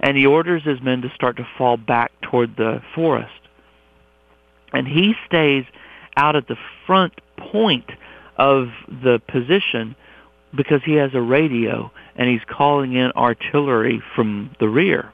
And 0.00 0.16
he 0.16 0.26
orders 0.26 0.62
his 0.62 0.80
men 0.80 1.02
to 1.02 1.12
start 1.14 1.36
to 1.36 1.46
fall 1.58 1.76
back 1.76 2.10
toward 2.22 2.56
the 2.56 2.82
forest. 2.94 3.32
And 4.72 4.88
he 4.88 5.14
stays 5.26 5.64
out 6.16 6.36
at 6.36 6.48
the 6.48 6.56
front 6.86 7.12
point 7.36 7.90
of 8.36 8.68
the 8.88 9.20
position 9.28 9.94
because 10.54 10.80
he 10.84 10.94
has 10.94 11.10
a 11.14 11.20
radio 11.20 11.90
and 12.16 12.28
he's 12.28 12.44
calling 12.48 12.94
in 12.94 13.10
artillery 13.12 14.02
from 14.14 14.54
the 14.60 14.68
rear. 14.68 15.12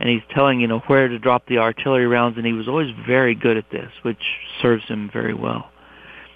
And 0.00 0.08
he's 0.08 0.22
telling 0.32 0.60
you 0.60 0.68
know 0.68 0.78
where 0.80 1.08
to 1.08 1.18
drop 1.18 1.46
the 1.46 1.58
artillery 1.58 2.06
rounds 2.06 2.36
and 2.36 2.46
he 2.46 2.52
was 2.52 2.68
always 2.68 2.94
very 3.06 3.34
good 3.34 3.56
at 3.56 3.70
this 3.70 3.90
which 4.02 4.22
serves 4.62 4.84
him 4.84 5.10
very 5.12 5.34
well. 5.34 5.70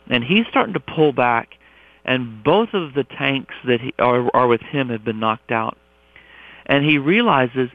And 0.08 0.24
he's 0.24 0.46
starting 0.50 0.74
to 0.74 0.80
pull 0.80 1.12
back 1.12 1.50
and 2.04 2.42
both 2.42 2.70
of 2.72 2.94
the 2.94 3.04
tanks 3.04 3.54
that 3.64 3.80
he, 3.80 3.94
are, 3.98 4.28
are 4.34 4.48
with 4.48 4.60
him 4.60 4.88
have 4.88 5.04
been 5.04 5.20
knocked 5.20 5.52
out. 5.52 5.78
And 6.66 6.84
he 6.84 6.98
realizes 6.98 7.70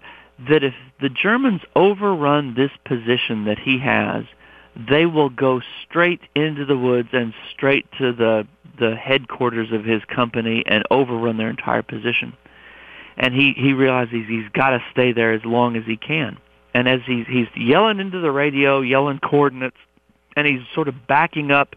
that 0.50 0.64
if 0.64 0.74
the 1.02 1.10
Germans 1.10 1.62
overrun 1.76 2.54
this 2.54 2.72
position 2.86 3.46
that 3.46 3.60
he 3.60 3.80
has 3.80 4.26
they 4.78 5.06
will 5.06 5.30
go 5.30 5.62
straight 5.84 6.22
into 6.36 6.66
the 6.66 6.78
woods 6.78 7.10
and 7.14 7.34
straight 7.52 7.86
to 7.98 8.14
the 8.14 8.48
the 8.80 8.96
headquarters 8.96 9.72
of 9.72 9.84
his 9.84 10.04
company 10.06 10.64
and 10.68 10.84
overrun 10.92 11.38
their 11.38 11.50
entire 11.50 11.82
position. 11.82 12.34
And 13.18 13.34
he 13.34 13.54
he 13.54 13.74
realizes 13.74 14.28
he's 14.28 14.50
got 14.54 14.72
to 14.72 14.84
stay 14.92 15.14
there 15.14 15.34
as 15.34 15.44
long 15.44 15.76
as 15.76 15.86
he 15.86 15.98
can. 15.98 16.38
And 16.74 16.88
as 16.88 17.02
he's 17.06 17.26
he's 17.28 17.48
yelling 17.56 18.00
into 18.00 18.20
the 18.20 18.32
radio, 18.32 18.82
yelling 18.82 19.20
coordinates, 19.20 19.78
and 20.36 20.46
he's 20.46 20.62
sort 20.76 20.88
of 20.88 21.08
backing 21.08 21.52
up. 21.52 21.76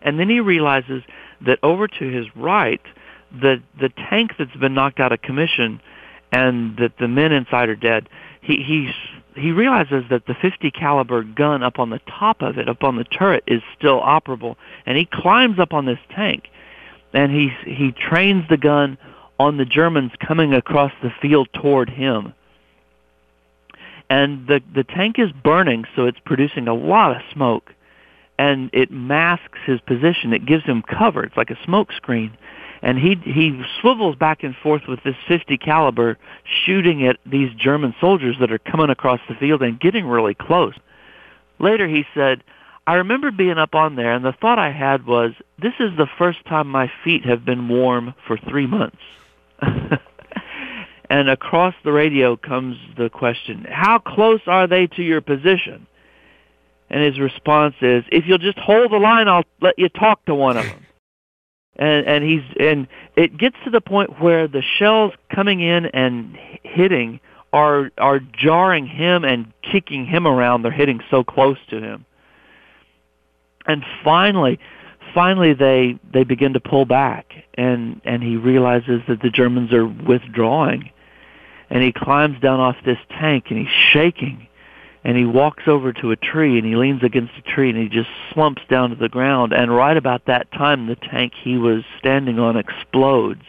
And 0.00 0.18
then 0.18 0.30
he 0.30 0.40
realizes 0.40 1.02
that 1.42 1.58
over 1.62 1.86
to 1.86 2.04
his 2.08 2.24
right, 2.34 2.80
the 3.30 3.62
the 3.78 3.90
tank 3.90 4.32
that's 4.38 4.56
been 4.56 4.72
knocked 4.72 5.00
out 5.00 5.12
of 5.12 5.20
commission, 5.20 5.82
and 6.32 6.78
that 6.78 6.92
the 6.98 7.08
men 7.08 7.32
inside 7.32 7.68
are 7.68 7.76
dead. 7.76 8.08
He 8.40 8.62
he's 8.62 8.94
he 9.36 9.52
realizes 9.52 10.04
that 10.10 10.26
the 10.26 10.34
50 10.34 10.70
caliber 10.70 11.22
gun 11.22 11.62
up 11.62 11.78
on 11.78 11.90
the 11.90 12.00
top 12.06 12.42
of 12.42 12.58
it, 12.58 12.68
up 12.68 12.82
on 12.82 12.96
the 12.96 13.04
turret, 13.04 13.44
is 13.46 13.62
still 13.76 14.00
operable, 14.00 14.56
and 14.84 14.96
he 14.96 15.04
climbs 15.04 15.58
up 15.58 15.72
on 15.72 15.84
this 15.84 15.98
tank, 16.10 16.48
and 17.12 17.32
he 17.32 17.50
he 17.64 17.92
trains 17.92 18.48
the 18.48 18.56
gun 18.56 18.98
on 19.38 19.56
the 19.56 19.64
Germans 19.64 20.12
coming 20.20 20.54
across 20.54 20.92
the 21.02 21.10
field 21.20 21.48
toward 21.52 21.90
him. 21.90 22.32
And 24.08 24.46
the 24.46 24.62
the 24.74 24.84
tank 24.84 25.18
is 25.18 25.30
burning, 25.32 25.84
so 25.94 26.06
it's 26.06 26.20
producing 26.24 26.68
a 26.68 26.74
lot 26.74 27.16
of 27.16 27.22
smoke, 27.32 27.74
and 28.38 28.70
it 28.72 28.90
masks 28.90 29.58
his 29.66 29.80
position. 29.80 30.32
It 30.32 30.46
gives 30.46 30.64
him 30.64 30.82
cover. 30.82 31.24
It's 31.24 31.36
like 31.36 31.50
a 31.50 31.62
smoke 31.64 31.92
screen 31.92 32.36
and 32.82 32.98
he 32.98 33.16
he 33.24 33.62
swivels 33.80 34.16
back 34.16 34.42
and 34.42 34.54
forth 34.62 34.82
with 34.88 35.02
this 35.02 35.16
50 35.28 35.56
caliber 35.58 36.18
shooting 36.64 37.06
at 37.06 37.18
these 37.24 37.52
German 37.54 37.94
soldiers 38.00 38.36
that 38.40 38.52
are 38.52 38.58
coming 38.58 38.90
across 38.90 39.20
the 39.28 39.34
field 39.34 39.62
and 39.62 39.80
getting 39.80 40.06
really 40.06 40.34
close. 40.34 40.74
Later 41.58 41.88
he 41.88 42.04
said, 42.14 42.42
I 42.86 42.94
remember 42.94 43.30
being 43.30 43.58
up 43.58 43.74
on 43.74 43.96
there 43.96 44.12
and 44.12 44.24
the 44.24 44.34
thought 44.40 44.58
I 44.58 44.70
had 44.70 45.06
was, 45.06 45.32
this 45.60 45.72
is 45.80 45.96
the 45.96 46.06
first 46.18 46.44
time 46.46 46.68
my 46.68 46.90
feet 47.02 47.24
have 47.24 47.44
been 47.44 47.68
warm 47.68 48.14
for 48.26 48.36
3 48.36 48.66
months. 48.66 48.98
and 51.10 51.28
across 51.28 51.74
the 51.82 51.92
radio 51.92 52.36
comes 52.36 52.76
the 52.96 53.08
question, 53.08 53.66
how 53.68 53.98
close 53.98 54.40
are 54.46 54.66
they 54.66 54.86
to 54.88 55.02
your 55.02 55.20
position? 55.20 55.86
And 56.88 57.02
his 57.02 57.18
response 57.18 57.74
is, 57.80 58.04
if 58.12 58.26
you'll 58.26 58.38
just 58.38 58.58
hold 58.58 58.92
the 58.92 58.98
line, 58.98 59.26
I'll 59.26 59.42
let 59.60 59.76
you 59.78 59.88
talk 59.88 60.24
to 60.26 60.34
one 60.34 60.56
of 60.56 60.64
them 60.64 60.85
and 61.78 62.06
and 62.06 62.24
he's 62.24 62.42
and 62.58 62.88
it 63.16 63.36
gets 63.36 63.56
to 63.64 63.70
the 63.70 63.80
point 63.80 64.20
where 64.20 64.48
the 64.48 64.62
shells 64.78 65.12
coming 65.34 65.60
in 65.60 65.86
and 65.86 66.36
hitting 66.62 67.20
are 67.52 67.90
are 67.98 68.20
jarring 68.20 68.86
him 68.86 69.24
and 69.24 69.52
kicking 69.62 70.06
him 70.06 70.26
around. 70.26 70.62
They're 70.62 70.72
hitting 70.72 71.00
so 71.10 71.24
close 71.24 71.58
to 71.70 71.80
him. 71.80 72.04
And 73.66 73.84
finally 74.04 74.58
finally 75.14 75.54
they 75.54 75.98
they 76.12 76.24
begin 76.24 76.54
to 76.54 76.60
pull 76.60 76.84
back. 76.84 77.32
And 77.54 78.00
and 78.04 78.22
he 78.22 78.36
realizes 78.36 79.02
that 79.08 79.20
the 79.20 79.30
Germans 79.30 79.72
are 79.72 79.86
withdrawing. 79.86 80.90
And 81.68 81.82
he 81.82 81.92
climbs 81.92 82.40
down 82.40 82.60
off 82.60 82.76
this 82.84 82.98
tank 83.10 83.46
and 83.50 83.58
he's 83.58 83.92
shaking 83.92 84.46
and 85.06 85.16
he 85.16 85.24
walks 85.24 85.68
over 85.68 85.92
to 85.92 86.10
a 86.10 86.16
tree 86.16 86.58
and 86.58 86.66
he 86.66 86.74
leans 86.74 87.04
against 87.04 87.32
a 87.38 87.42
tree 87.42 87.70
and 87.70 87.78
he 87.78 87.88
just 87.88 88.10
slumps 88.32 88.62
down 88.68 88.90
to 88.90 88.96
the 88.96 89.08
ground. 89.08 89.52
And 89.52 89.72
right 89.72 89.96
about 89.96 90.24
that 90.24 90.50
time 90.50 90.88
the 90.88 90.96
tank 90.96 91.32
he 91.44 91.56
was 91.56 91.84
standing 92.00 92.40
on 92.40 92.56
explodes 92.56 93.44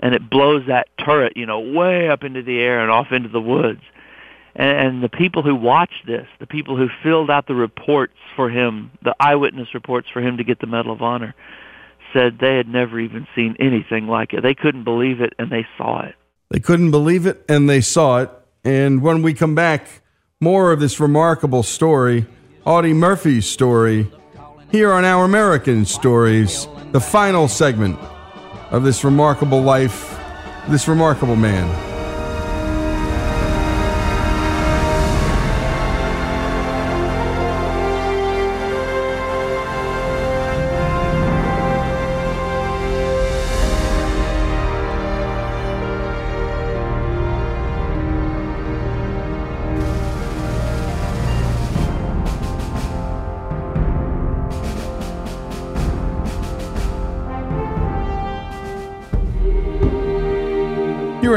and 0.00 0.14
it 0.14 0.30
blows 0.30 0.66
that 0.68 0.88
turret 0.96 1.36
you 1.36 1.44
know 1.44 1.60
way 1.60 2.08
up 2.08 2.24
into 2.24 2.42
the 2.42 2.58
air 2.58 2.80
and 2.80 2.90
off 2.90 3.12
into 3.12 3.28
the 3.28 3.40
woods. 3.40 3.82
And, 4.56 4.78
and 4.78 5.02
the 5.02 5.10
people 5.10 5.42
who 5.42 5.54
watched 5.54 6.06
this 6.06 6.26
the 6.40 6.46
people 6.46 6.78
who 6.78 6.88
filled 7.02 7.30
out 7.30 7.46
the 7.46 7.54
reports 7.54 8.16
for 8.34 8.48
him 8.48 8.90
the 9.02 9.14
eyewitness 9.20 9.74
reports 9.74 10.08
for 10.10 10.22
him 10.22 10.38
to 10.38 10.44
get 10.44 10.58
the 10.58 10.66
medal 10.66 10.90
of 10.90 11.02
honor 11.02 11.34
said 12.14 12.38
they 12.38 12.56
had 12.56 12.66
never 12.66 12.98
even 12.98 13.26
seen 13.34 13.56
anything 13.60 14.06
like 14.06 14.32
it. 14.32 14.42
They 14.42 14.54
couldn't 14.54 14.84
believe 14.84 15.20
it 15.20 15.34
and 15.38 15.52
they 15.52 15.66
saw 15.76 16.06
it. 16.06 16.14
They 16.48 16.60
couldn't 16.60 16.92
believe 16.92 17.26
it 17.26 17.44
and 17.46 17.68
they 17.68 17.82
saw 17.82 18.22
it. 18.22 18.30
And 18.64 19.02
when 19.02 19.20
we 19.20 19.34
come 19.34 19.54
back 19.54 19.86
more 20.40 20.70
of 20.70 20.78
this 20.78 21.00
remarkable 21.00 21.64
story, 21.64 22.24
Audie 22.64 22.92
Murphy's 22.92 23.44
story, 23.44 24.08
here 24.70 24.92
on 24.92 25.04
Our 25.04 25.24
American 25.24 25.84
Stories, 25.84 26.68
the 26.92 27.00
final 27.00 27.48
segment 27.48 27.98
of 28.70 28.84
this 28.84 29.02
remarkable 29.02 29.60
life, 29.60 30.16
this 30.68 30.86
remarkable 30.86 31.34
man. 31.34 31.97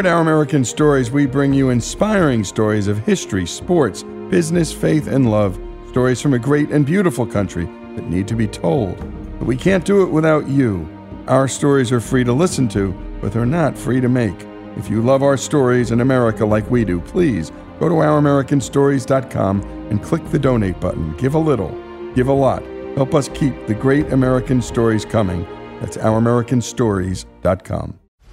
At 0.06 0.12
Our 0.12 0.22
American 0.22 0.66
Stories, 0.66 1.12
we 1.12 1.28
bring 1.28 1.54
you 1.54 1.70
inspiring 1.70 2.44
stories 2.44 2.88
of 2.88 2.98
history, 3.06 3.46
sports, 3.46 4.02
business, 4.30 4.74
faith, 4.74 5.06
and 5.06 5.30
love. 5.30 5.60
Stories 5.90 6.20
from 6.20 6.34
a 6.34 6.40
great 6.40 6.72
and 6.72 6.84
beautiful 6.84 7.24
country 7.24 7.66
that 7.66 8.10
need 8.10 8.28
to 8.28 8.36
be 8.36 8.48
told. 8.48 8.98
But 9.38 9.46
we 9.46 9.56
can't 9.56 9.86
do 9.86 10.02
it 10.02 10.08
without 10.08 10.48
you. 10.48 10.90
Our 11.28 11.48
stories 11.48 11.92
are 11.92 12.00
free 12.00 12.24
to 12.24 12.34
listen 12.34 12.68
to, 12.70 12.94
but 13.22 13.32
they're 13.32 13.46
not 13.46 13.78
free 13.78 14.02
to 14.02 14.10
make. 14.10 14.48
If 14.76 14.90
you 14.90 15.04
love 15.04 15.22
our 15.22 15.38
stories 15.38 15.92
in 15.92 16.02
America 16.02 16.48
like 16.48 16.68
we 16.72 16.84
do, 16.84 17.00
please 17.00 17.52
go 17.80 17.88
to 17.88 17.94
OurAmericanStories.com 17.94 19.62
and 19.92 20.02
click 20.02 20.28
the 20.32 20.40
donate 20.40 20.80
button. 20.80 21.16
Give 21.18 21.36
a 21.36 21.40
little, 21.40 21.70
give 22.16 22.28
a 22.28 22.34
lot. 22.34 22.64
Help 22.96 23.14
us 23.14 23.30
keep 23.30 23.68
the 23.68 23.76
great 23.76 24.12
American 24.12 24.64
stories 24.64 25.06
coming. 25.06 25.46
That's 25.80 25.98
OurAmericanStories.com. 25.98 28.01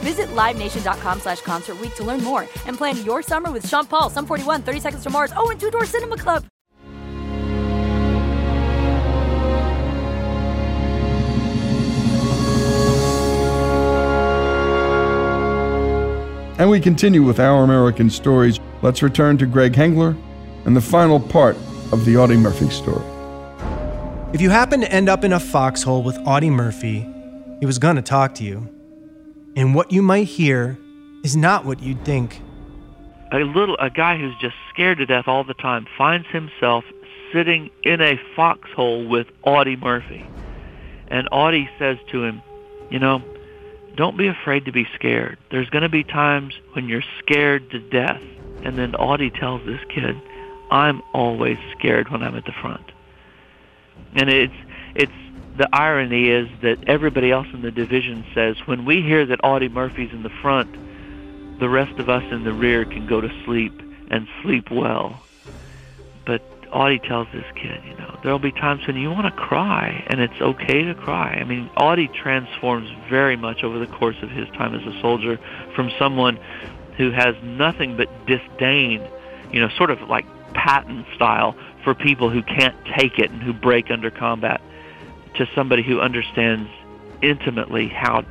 Visit 0.00 0.28
LiveNation.com 0.28 1.20
slash 1.20 1.40
Concert 1.42 1.78
Week 1.78 1.94
to 1.96 2.04
learn 2.04 2.22
more 2.22 2.48
and 2.66 2.76
plan 2.76 3.04
your 3.04 3.22
summer 3.22 3.50
with 3.50 3.68
Sean 3.68 3.86
Paul, 3.86 4.10
Sum 4.10 4.26
41, 4.26 4.62
30 4.62 4.80
Seconds 4.80 5.02
to 5.04 5.10
Mars, 5.10 5.32
oh, 5.36 5.50
and 5.50 5.60
Two 5.60 5.70
Door 5.70 5.86
Cinema 5.86 6.16
Club. 6.16 6.44
And 16.60 16.68
we 16.68 16.78
continue 16.78 17.22
with 17.22 17.40
our 17.40 17.64
American 17.64 18.10
stories. 18.10 18.60
Let's 18.82 19.02
return 19.02 19.38
to 19.38 19.46
Greg 19.46 19.72
Hengler 19.72 20.14
and 20.66 20.76
the 20.76 20.80
final 20.82 21.18
part 21.18 21.56
of 21.90 22.04
the 22.04 22.18
Audie 22.18 22.36
Murphy 22.36 22.68
story. 22.68 23.02
If 24.34 24.42
you 24.42 24.50
happen 24.50 24.80
to 24.80 24.92
end 24.92 25.08
up 25.08 25.24
in 25.24 25.32
a 25.32 25.40
foxhole 25.40 26.02
with 26.02 26.18
Audie 26.26 26.50
Murphy, 26.50 27.08
he 27.60 27.66
was 27.66 27.78
going 27.78 27.96
to 27.96 28.02
talk 28.02 28.34
to 28.34 28.44
you. 28.44 28.68
And 29.56 29.74
what 29.74 29.92
you 29.92 30.02
might 30.02 30.26
hear 30.26 30.78
is 31.24 31.36
not 31.36 31.64
what 31.64 31.82
you'd 31.82 32.04
think. 32.04 32.40
A 33.32 33.38
little 33.38 33.76
a 33.78 33.90
guy 33.90 34.16
who's 34.16 34.34
just 34.40 34.56
scared 34.72 34.98
to 34.98 35.06
death 35.06 35.28
all 35.28 35.44
the 35.44 35.54
time 35.54 35.86
finds 35.96 36.26
himself 36.28 36.84
sitting 37.32 37.70
in 37.84 38.00
a 38.00 38.18
foxhole 38.34 39.06
with 39.06 39.28
Audie 39.42 39.76
Murphy. 39.76 40.26
And 41.08 41.28
Audie 41.30 41.68
says 41.78 41.98
to 42.10 42.24
him, 42.24 42.42
"You 42.90 42.98
know, 42.98 43.22
don't 43.96 44.16
be 44.16 44.26
afraid 44.26 44.64
to 44.64 44.72
be 44.72 44.86
scared. 44.94 45.38
There's 45.50 45.70
going 45.70 45.82
to 45.82 45.88
be 45.88 46.04
times 46.04 46.54
when 46.72 46.88
you're 46.88 47.04
scared 47.18 47.70
to 47.70 47.78
death." 47.78 48.22
And 48.64 48.76
then 48.76 48.94
Audie 48.94 49.30
tells 49.30 49.64
this 49.64 49.80
kid, 49.88 50.16
"I'm 50.70 51.02
always 51.12 51.58
scared 51.76 52.08
when 52.10 52.22
I'm 52.22 52.36
at 52.36 52.44
the 52.44 52.52
front." 52.52 52.92
And 54.14 54.28
it's 54.28 54.54
it's 54.94 55.12
the 55.60 55.68
irony 55.74 56.30
is 56.30 56.48
that 56.62 56.78
everybody 56.88 57.30
else 57.30 57.46
in 57.52 57.60
the 57.60 57.70
division 57.70 58.24
says 58.34 58.56
when 58.64 58.86
we 58.86 59.02
hear 59.02 59.26
that 59.26 59.40
Audie 59.44 59.68
Murphy's 59.68 60.10
in 60.10 60.22
the 60.22 60.30
front, 60.40 60.74
the 61.60 61.68
rest 61.68 61.98
of 61.98 62.08
us 62.08 62.24
in 62.32 62.44
the 62.44 62.52
rear 62.54 62.86
can 62.86 63.06
go 63.06 63.20
to 63.20 63.28
sleep 63.44 63.78
and 64.10 64.26
sleep 64.42 64.70
well. 64.70 65.22
But 66.24 66.40
Audie 66.72 66.98
tells 66.98 67.28
this 67.34 67.44
kid, 67.56 67.78
you 67.84 67.94
know, 67.98 68.18
there'll 68.22 68.38
be 68.38 68.52
times 68.52 68.86
when 68.86 68.96
you 68.96 69.10
want 69.10 69.26
to 69.26 69.38
cry, 69.38 70.02
and 70.06 70.22
it's 70.22 70.40
okay 70.40 70.82
to 70.82 70.94
cry. 70.94 71.34
I 71.34 71.44
mean, 71.44 71.68
Audie 71.76 72.08
transforms 72.08 72.88
very 73.10 73.36
much 73.36 73.62
over 73.62 73.78
the 73.78 73.86
course 73.86 74.16
of 74.22 74.30
his 74.30 74.48
time 74.56 74.74
as 74.74 74.86
a 74.86 74.98
soldier 75.02 75.38
from 75.76 75.90
someone 75.98 76.38
who 76.96 77.10
has 77.10 77.34
nothing 77.42 77.98
but 77.98 78.08
disdain, 78.26 79.06
you 79.52 79.60
know, 79.60 79.68
sort 79.76 79.90
of 79.90 80.00
like 80.08 80.24
Patton 80.54 81.04
style 81.14 81.54
for 81.84 81.94
people 81.94 82.30
who 82.30 82.42
can't 82.42 82.76
take 82.96 83.18
it 83.18 83.30
and 83.30 83.42
who 83.42 83.52
break 83.52 83.90
under 83.90 84.10
combat 84.10 84.62
to 85.34 85.48
somebody 85.54 85.82
who 85.82 86.00
understands 86.00 86.68
intimately 87.22 87.88
how 87.88 88.24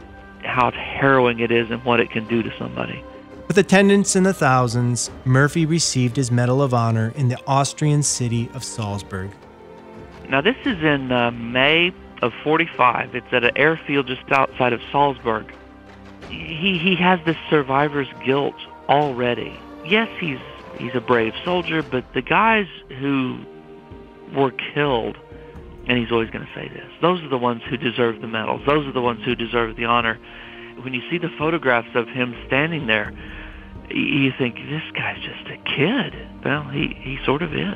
how 0.44 0.72
harrowing 0.72 1.40
it 1.40 1.52
is 1.52 1.70
and 1.70 1.84
what 1.84 2.00
it 2.00 2.10
can 2.10 2.26
do 2.28 2.42
to 2.42 2.58
somebody. 2.58 3.04
With 3.48 3.58
attendance 3.58 4.16
in 4.16 4.24
the 4.24 4.34
thousands, 4.34 5.12
Murphy 5.26 5.66
received 5.66 6.16
his 6.16 6.32
Medal 6.32 6.62
of 6.62 6.74
Honor 6.74 7.12
in 7.16 7.28
the 7.28 7.40
Austrian 7.46 8.04
city 8.04 8.50
of 8.54 8.64
Salzburg. 8.64 9.32
Now 10.30 10.42
this 10.42 10.56
is 10.66 10.82
in 10.84 11.12
uh, 11.12 11.32
May 11.32 11.92
of 12.22 12.34
45. 12.44 13.16
It's 13.16 13.28
at 13.32 13.44
an 13.44 13.58
airfield 13.58 14.08
just 14.08 14.32
outside 14.32 14.74
of 14.74 14.82
Salzburg. 14.92 15.52
He 16.30 16.78
he 16.78 16.96
has 16.96 17.20
this 17.26 17.38
survivor's 17.50 18.10
guilt 18.24 18.56
already. 18.88 19.60
Yes, 19.86 20.10
he's 20.20 20.40
he's 20.78 20.94
a 20.94 21.02
brave 21.02 21.34
soldier, 21.44 21.82
but 21.82 22.06
the 22.14 22.22
guys 22.22 22.68
who 23.00 23.40
were 24.36 24.52
killed 24.52 25.18
and 25.90 25.98
he's 25.98 26.12
always 26.12 26.30
going 26.30 26.46
to 26.46 26.54
say 26.54 26.70
this. 26.70 26.88
Those 27.02 27.22
are 27.24 27.28
the 27.28 27.38
ones 27.38 27.64
who 27.68 27.76
deserve 27.76 28.22
the 28.22 28.28
medals. 28.28 28.62
Those 28.66 28.86
are 28.86 28.92
the 28.92 29.02
ones 29.02 29.26
who 29.26 29.34
deserve 29.34 29.76
the 29.76 29.86
honor. 29.86 30.20
When 30.82 30.94
you 30.94 31.02
see 31.10 31.18
the 31.18 31.32
photographs 31.38 31.90
of 31.96 32.08
him 32.08 32.38
standing 32.46 32.86
there, 32.86 33.12
you 33.90 34.32
think 34.38 34.56
this 34.56 34.84
guy's 34.94 35.18
just 35.18 35.50
a 35.50 35.58
kid. 35.66 36.14
Well, 36.46 36.64
he 36.70 36.96
he 37.02 37.18
sort 37.26 37.42
of 37.42 37.56
is. 37.56 37.76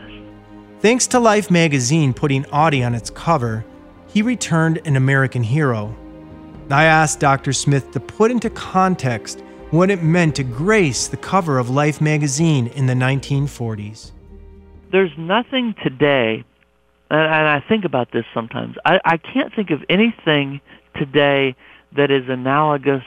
Thanks 0.80 1.08
to 1.08 1.20
Life 1.20 1.50
magazine 1.50 2.14
putting 2.14 2.46
Audie 2.46 2.84
on 2.84 2.94
its 2.94 3.10
cover, 3.10 3.66
he 4.08 4.22
returned 4.22 4.80
an 4.86 4.96
American 4.96 5.42
hero. 5.42 5.96
I 6.70 6.86
asked 6.86 7.20
Dr. 7.20 7.52
Smith 7.52 7.92
to 7.92 8.00
put 8.00 8.30
into 8.30 8.50
context 8.52 9.42
what 9.72 9.90
it 9.90 10.04
meant 10.04 10.36
to 10.36 10.44
grace 10.44 11.08
the 11.08 11.18
cover 11.18 11.58
of 11.58 11.72
Life 11.72 12.00
magazine 12.00 12.68
in 12.68 12.86
the 12.86 12.94
1940s. 12.94 14.12
There's 14.92 15.12
nothing 15.18 15.74
today 15.84 16.46
and, 17.14 17.22
and 17.22 17.48
I 17.48 17.64
think 17.68 17.86
about 17.86 18.12
this 18.12 18.26
sometimes. 18.34 18.76
I, 18.84 19.00
I 19.06 19.18
can't 19.18 19.54
think 19.56 19.70
of 19.70 19.84
anything 19.88 20.62
today 20.96 21.56
that 21.96 22.10
is 22.10 22.28
analogous 22.28 23.04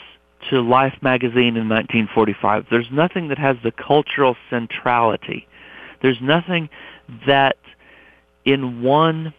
to 0.50 0.60
Life 0.60 0.94
magazine 1.02 1.56
in 1.56 1.68
1945. 1.68 2.66
There's 2.70 2.86
nothing 2.92 3.28
that 3.28 3.38
has 3.38 3.56
the 3.64 3.72
cultural 3.72 4.36
centrality. 4.48 5.48
There's 6.02 6.20
nothing 6.20 6.68
that 7.26 7.56
in 8.44 8.80
one 8.80 9.34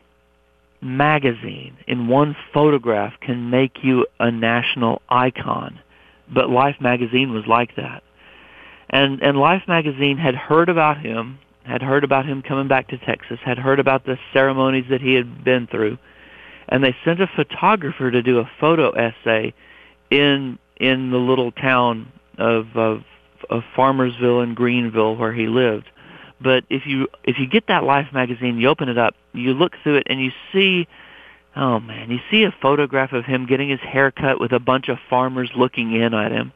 magazine, 0.81 1.77
in 1.87 2.09
one 2.09 2.35
photograph, 2.53 3.13
can 3.21 3.49
make 3.49 3.83
you 3.83 4.05
a 4.19 4.29
national 4.31 5.01
icon. 5.07 5.79
But 6.33 6.49
Life 6.49 6.75
magazine 6.81 7.31
was 7.31 7.47
like 7.47 7.77
that. 7.77 8.03
And 8.89 9.21
and 9.21 9.37
Life 9.37 9.63
magazine 9.65 10.17
had 10.17 10.35
heard 10.35 10.67
about 10.67 10.99
him 10.99 11.39
had 11.67 11.81
heard 11.81 12.03
about 12.03 12.25
him 12.25 12.41
coming 12.41 12.67
back 12.67 12.87
to 12.89 12.97
Texas, 12.97 13.39
had 13.43 13.57
heard 13.57 13.79
about 13.79 14.05
the 14.05 14.17
ceremonies 14.33 14.85
that 14.89 15.01
he 15.01 15.13
had 15.13 15.43
been 15.43 15.67
through, 15.67 15.97
and 16.69 16.83
they 16.83 16.95
sent 17.03 17.21
a 17.21 17.27
photographer 17.27 18.09
to 18.09 18.21
do 18.21 18.39
a 18.39 18.49
photo 18.59 18.91
essay 18.91 19.53
in 20.09 20.57
in 20.77 21.11
the 21.11 21.17
little 21.17 21.51
town 21.51 22.11
of 22.37 22.75
of, 22.75 23.03
of 23.49 23.63
Farmersville 23.75 24.43
and 24.43 24.55
Greenville 24.55 25.15
where 25.15 25.33
he 25.33 25.47
lived. 25.47 25.89
But 26.39 26.63
if 26.69 26.85
you 26.85 27.07
if 27.23 27.37
you 27.39 27.47
get 27.47 27.67
that 27.67 27.83
Life 27.83 28.07
magazine, 28.13 28.59
you 28.59 28.69
open 28.69 28.89
it 28.89 28.97
up, 28.97 29.15
you 29.33 29.53
look 29.53 29.73
through 29.83 29.97
it, 29.97 30.07
and 30.07 30.21
you 30.21 30.31
see, 30.53 30.87
oh 31.55 31.79
man, 31.79 32.11
you 32.11 32.19
see 32.31 32.43
a 32.43 32.55
photograph 32.61 33.11
of 33.11 33.25
him 33.25 33.45
getting 33.45 33.69
his 33.69 33.79
hair 33.79 34.11
cut 34.11 34.39
with 34.39 34.51
a 34.51 34.59
bunch 34.59 34.87
of 34.87 34.97
farmers 35.09 35.49
looking 35.55 35.93
in 35.93 36.13
at 36.13 36.31
him. 36.31 36.53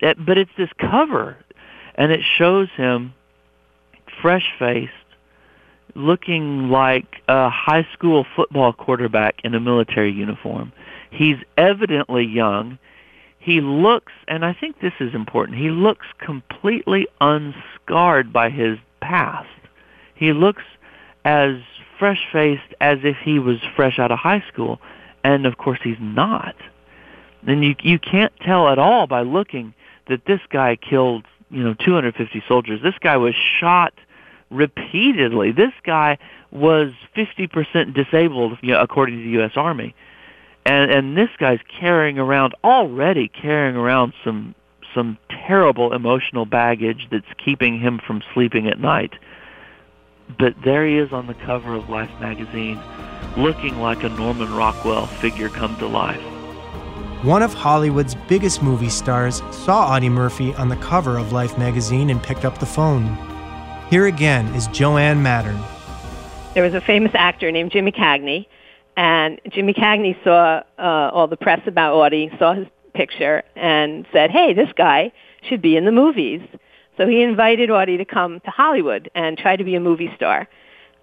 But 0.00 0.38
it's 0.38 0.50
this 0.56 0.70
cover, 0.78 1.36
and 1.94 2.10
it 2.10 2.20
shows 2.38 2.68
him 2.76 3.14
fresh 4.22 4.52
faced, 4.58 4.92
looking 5.94 6.68
like 6.68 7.22
a 7.28 7.48
high 7.48 7.86
school 7.92 8.26
football 8.34 8.72
quarterback 8.72 9.36
in 9.44 9.54
a 9.54 9.60
military 9.60 10.12
uniform. 10.12 10.72
He's 11.10 11.36
evidently 11.56 12.24
young. 12.24 12.78
He 13.38 13.60
looks, 13.60 14.12
and 14.28 14.44
I 14.44 14.52
think 14.52 14.80
this 14.80 14.92
is 15.00 15.14
important, 15.14 15.58
he 15.58 15.70
looks 15.70 16.06
completely 16.18 17.06
unscarred 17.20 18.32
by 18.32 18.50
his 18.50 18.78
past. 19.00 19.48
He 20.14 20.32
looks 20.32 20.62
as 21.24 21.56
fresh-faced 21.98 22.74
as 22.80 22.98
if 23.04 23.16
he 23.24 23.38
was 23.38 23.58
fresh 23.74 23.98
out 23.98 24.10
of 24.10 24.18
high 24.18 24.44
school, 24.52 24.80
and 25.24 25.46
of 25.46 25.58
course 25.58 25.78
he's 25.82 25.96
not. 26.00 26.56
And 27.46 27.64
you 27.64 27.74
you 27.82 27.98
can't 27.98 28.32
tell 28.40 28.68
at 28.68 28.78
all 28.78 29.06
by 29.06 29.22
looking 29.22 29.74
that 30.08 30.24
this 30.26 30.40
guy 30.50 30.76
killed, 30.76 31.24
you 31.50 31.62
know, 31.62 31.74
250 31.74 32.42
soldiers. 32.48 32.80
This 32.82 32.94
guy 33.00 33.16
was 33.16 33.34
shot 33.34 33.94
repeatedly. 34.50 35.52
This 35.52 35.72
guy 35.84 36.18
was 36.50 36.92
50% 37.16 37.94
disabled, 37.94 38.58
you 38.62 38.72
know, 38.72 38.80
according 38.80 39.18
to 39.18 39.24
the 39.24 39.30
U.S. 39.30 39.52
Army. 39.56 39.94
And 40.64 40.90
and 40.90 41.16
this 41.16 41.30
guy's 41.38 41.60
carrying 41.80 42.18
around 42.18 42.54
already 42.64 43.28
carrying 43.28 43.76
around 43.76 44.14
some 44.24 44.54
some 44.94 45.16
terrible 45.46 45.92
emotional 45.92 46.44
baggage 46.44 47.06
that's 47.10 47.26
keeping 47.44 47.78
him 47.78 48.00
from 48.04 48.22
sleeping 48.34 48.66
at 48.66 48.80
night. 48.80 49.12
But 50.38 50.54
there 50.64 50.84
he 50.84 50.96
is 50.98 51.12
on 51.12 51.28
the 51.28 51.34
cover 51.34 51.74
of 51.74 51.88
Life 51.88 52.10
magazine, 52.20 52.80
looking 53.36 53.78
like 53.78 54.02
a 54.02 54.08
Norman 54.08 54.52
Rockwell 54.52 55.06
figure 55.06 55.48
come 55.48 55.76
to 55.76 55.86
life. 55.86 56.35
One 57.26 57.42
of 57.42 57.52
Hollywood's 57.52 58.14
biggest 58.28 58.62
movie 58.62 58.88
stars 58.88 59.42
saw 59.50 59.88
Audie 59.88 60.08
Murphy 60.08 60.54
on 60.54 60.68
the 60.68 60.76
cover 60.76 61.18
of 61.18 61.32
Life 61.32 61.58
magazine 61.58 62.08
and 62.08 62.22
picked 62.22 62.44
up 62.44 62.58
the 62.58 62.66
phone. 62.66 63.18
Here 63.90 64.06
again 64.06 64.46
is 64.54 64.68
Joanne 64.68 65.24
Mattern. 65.24 65.60
There 66.54 66.62
was 66.62 66.72
a 66.74 66.80
famous 66.80 67.10
actor 67.16 67.50
named 67.50 67.72
Jimmy 67.72 67.90
Cagney, 67.90 68.46
and 68.96 69.40
Jimmy 69.48 69.74
Cagney 69.74 70.16
saw 70.22 70.62
uh, 70.78 71.10
all 71.12 71.26
the 71.26 71.36
press 71.36 71.58
about 71.66 71.94
Audie, 71.96 72.30
saw 72.38 72.54
his 72.54 72.68
picture, 72.94 73.42
and 73.56 74.06
said, 74.12 74.30
hey, 74.30 74.54
this 74.54 74.68
guy 74.76 75.10
should 75.42 75.60
be 75.60 75.76
in 75.76 75.84
the 75.84 75.90
movies. 75.90 76.42
So 76.96 77.08
he 77.08 77.22
invited 77.22 77.72
Audie 77.72 77.96
to 77.96 78.04
come 78.04 78.38
to 78.38 78.50
Hollywood 78.52 79.10
and 79.16 79.36
try 79.36 79.56
to 79.56 79.64
be 79.64 79.74
a 79.74 79.80
movie 79.80 80.12
star. 80.14 80.46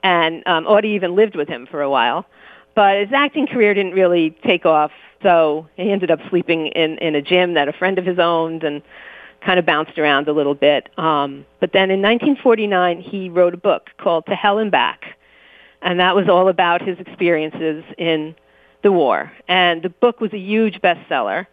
And 0.04 0.42
um, 0.48 0.68
Audie 0.68 0.92
even 0.92 1.18
lived 1.18 1.36
with 1.36 1.50
him 1.50 1.68
for 1.70 1.82
a 1.82 1.90
while. 1.90 2.26
But 2.76 3.02
his 3.02 3.10
acting 3.14 3.46
career 3.46 3.74
didn't 3.74 3.92
really 3.92 4.32
take 4.44 4.66
off, 4.66 4.92
so 5.24 5.68
he 5.76 5.92
ended 5.92 6.12
up 6.12 6.20
sleeping 6.30 6.68
in, 6.68 6.98
in 7.00 7.16
a 7.16 7.22
gym 7.22 7.56
that 7.56 7.68
a 7.68 7.74
friend 7.74 7.98
of 7.98 8.06
his 8.06 8.20
owned 8.20 8.64
and 8.64 8.82
kind 9.44 9.60
of 9.60 9.66
bounced 9.66 9.98
around 9.98 10.28
a 10.28 10.34
little 10.34 10.56
bit. 10.56 10.90
Um, 10.98 11.46
but 11.60 11.72
then 11.74 11.90
in 11.90 12.02
1949, 12.02 13.02
he 13.02 13.30
wrote 13.30 13.54
a 13.54 13.58
book 13.58 13.90
called 13.98 14.26
To 14.28 14.36
Hell 14.36 14.60
and 14.60 14.72
Back, 14.72 15.18
and 15.82 16.00
that 16.00 16.16
was 16.16 16.30
all 16.30 16.48
about 16.48 16.82
his 16.82 17.00
experiences 17.00 17.84
in 17.98 18.36
the 18.84 18.92
war. 18.92 19.32
And 19.48 19.82
the 19.82 19.90
book 19.90 20.22
was 20.22 20.32
a 20.34 20.38
huge 20.38 20.80
bestseller 20.82 21.48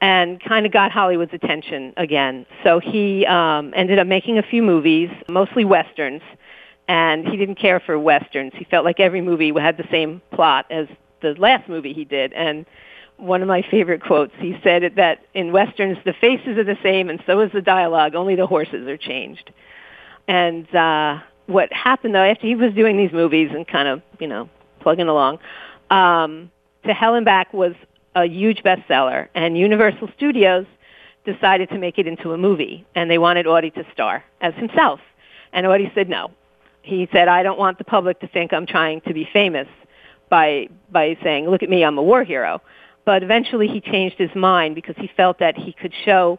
and 0.00 0.42
kind 0.42 0.66
of 0.66 0.72
got 0.72 0.90
Hollywood's 0.90 1.32
attention 1.32 1.94
again. 1.96 2.44
So 2.64 2.80
he 2.80 3.24
um, 3.26 3.72
ended 3.74 3.98
up 3.98 4.06
making 4.06 4.38
a 4.38 4.42
few 4.42 4.62
movies, 4.62 5.10
mostly 5.28 5.64
westerns, 5.64 6.22
and 6.88 7.26
he 7.26 7.36
didn't 7.36 7.54
care 7.54 7.78
for 7.78 7.98
westerns. 7.98 8.52
He 8.54 8.64
felt 8.64 8.84
like 8.84 8.98
every 8.98 9.20
movie 9.20 9.52
had 9.58 9.76
the 9.76 9.86
same 9.90 10.20
plot 10.32 10.66
as 10.70 10.88
the 11.22 11.34
last 11.38 11.68
movie 11.68 11.92
he 11.92 12.04
did, 12.04 12.32
and 12.32 12.66
one 13.22 13.40
of 13.40 13.48
my 13.48 13.62
favorite 13.62 14.02
quotes. 14.02 14.32
He 14.38 14.58
said 14.64 14.94
that 14.96 15.20
in 15.32 15.52
westerns 15.52 15.96
the 16.04 16.12
faces 16.12 16.58
are 16.58 16.64
the 16.64 16.78
same 16.82 17.08
and 17.08 17.22
so 17.24 17.40
is 17.40 17.52
the 17.52 17.62
dialogue, 17.62 18.14
only 18.14 18.34
the 18.34 18.46
horses 18.46 18.86
are 18.88 18.96
changed. 18.96 19.50
And 20.26 20.72
uh 20.74 21.20
what 21.46 21.72
happened 21.72 22.14
though 22.14 22.24
after 22.24 22.46
he 22.46 22.54
was 22.54 22.74
doing 22.74 22.96
these 22.96 23.12
movies 23.12 23.50
and 23.54 23.66
kind 23.66 23.88
of, 23.88 24.02
you 24.18 24.26
know, 24.26 24.50
plugging 24.80 25.08
along, 25.08 25.38
um 25.90 26.50
To 26.84 26.92
Hell 26.92 27.14
and 27.14 27.24
Back 27.24 27.54
was 27.54 27.74
a 28.16 28.24
huge 28.26 28.62
bestseller 28.64 29.28
and 29.34 29.56
Universal 29.56 30.08
Studios 30.16 30.66
decided 31.24 31.68
to 31.68 31.78
make 31.78 31.98
it 31.98 32.08
into 32.08 32.32
a 32.32 32.38
movie 32.38 32.84
and 32.96 33.08
they 33.08 33.18
wanted 33.18 33.46
Audie 33.46 33.70
to 33.70 33.84
star 33.92 34.24
as 34.40 34.52
himself. 34.54 35.00
And 35.52 35.66
Audie 35.66 35.92
said 35.94 36.08
no. 36.08 36.32
He 36.82 37.08
said, 37.12 37.28
I 37.28 37.44
don't 37.44 37.58
want 37.58 37.78
the 37.78 37.84
public 37.84 38.18
to 38.20 38.26
think 38.26 38.52
I'm 38.52 38.66
trying 38.66 39.00
to 39.02 39.14
be 39.14 39.28
famous 39.32 39.68
by 40.28 40.68
by 40.90 41.16
saying, 41.22 41.48
look 41.48 41.62
at 41.62 41.70
me, 41.70 41.84
I'm 41.84 41.98
a 41.98 42.02
war 42.02 42.24
hero. 42.24 42.60
But 43.04 43.22
eventually 43.22 43.68
he 43.68 43.80
changed 43.80 44.16
his 44.16 44.34
mind 44.34 44.74
because 44.74 44.96
he 44.96 45.10
felt 45.16 45.38
that 45.40 45.56
he 45.56 45.72
could 45.72 45.92
show 46.04 46.38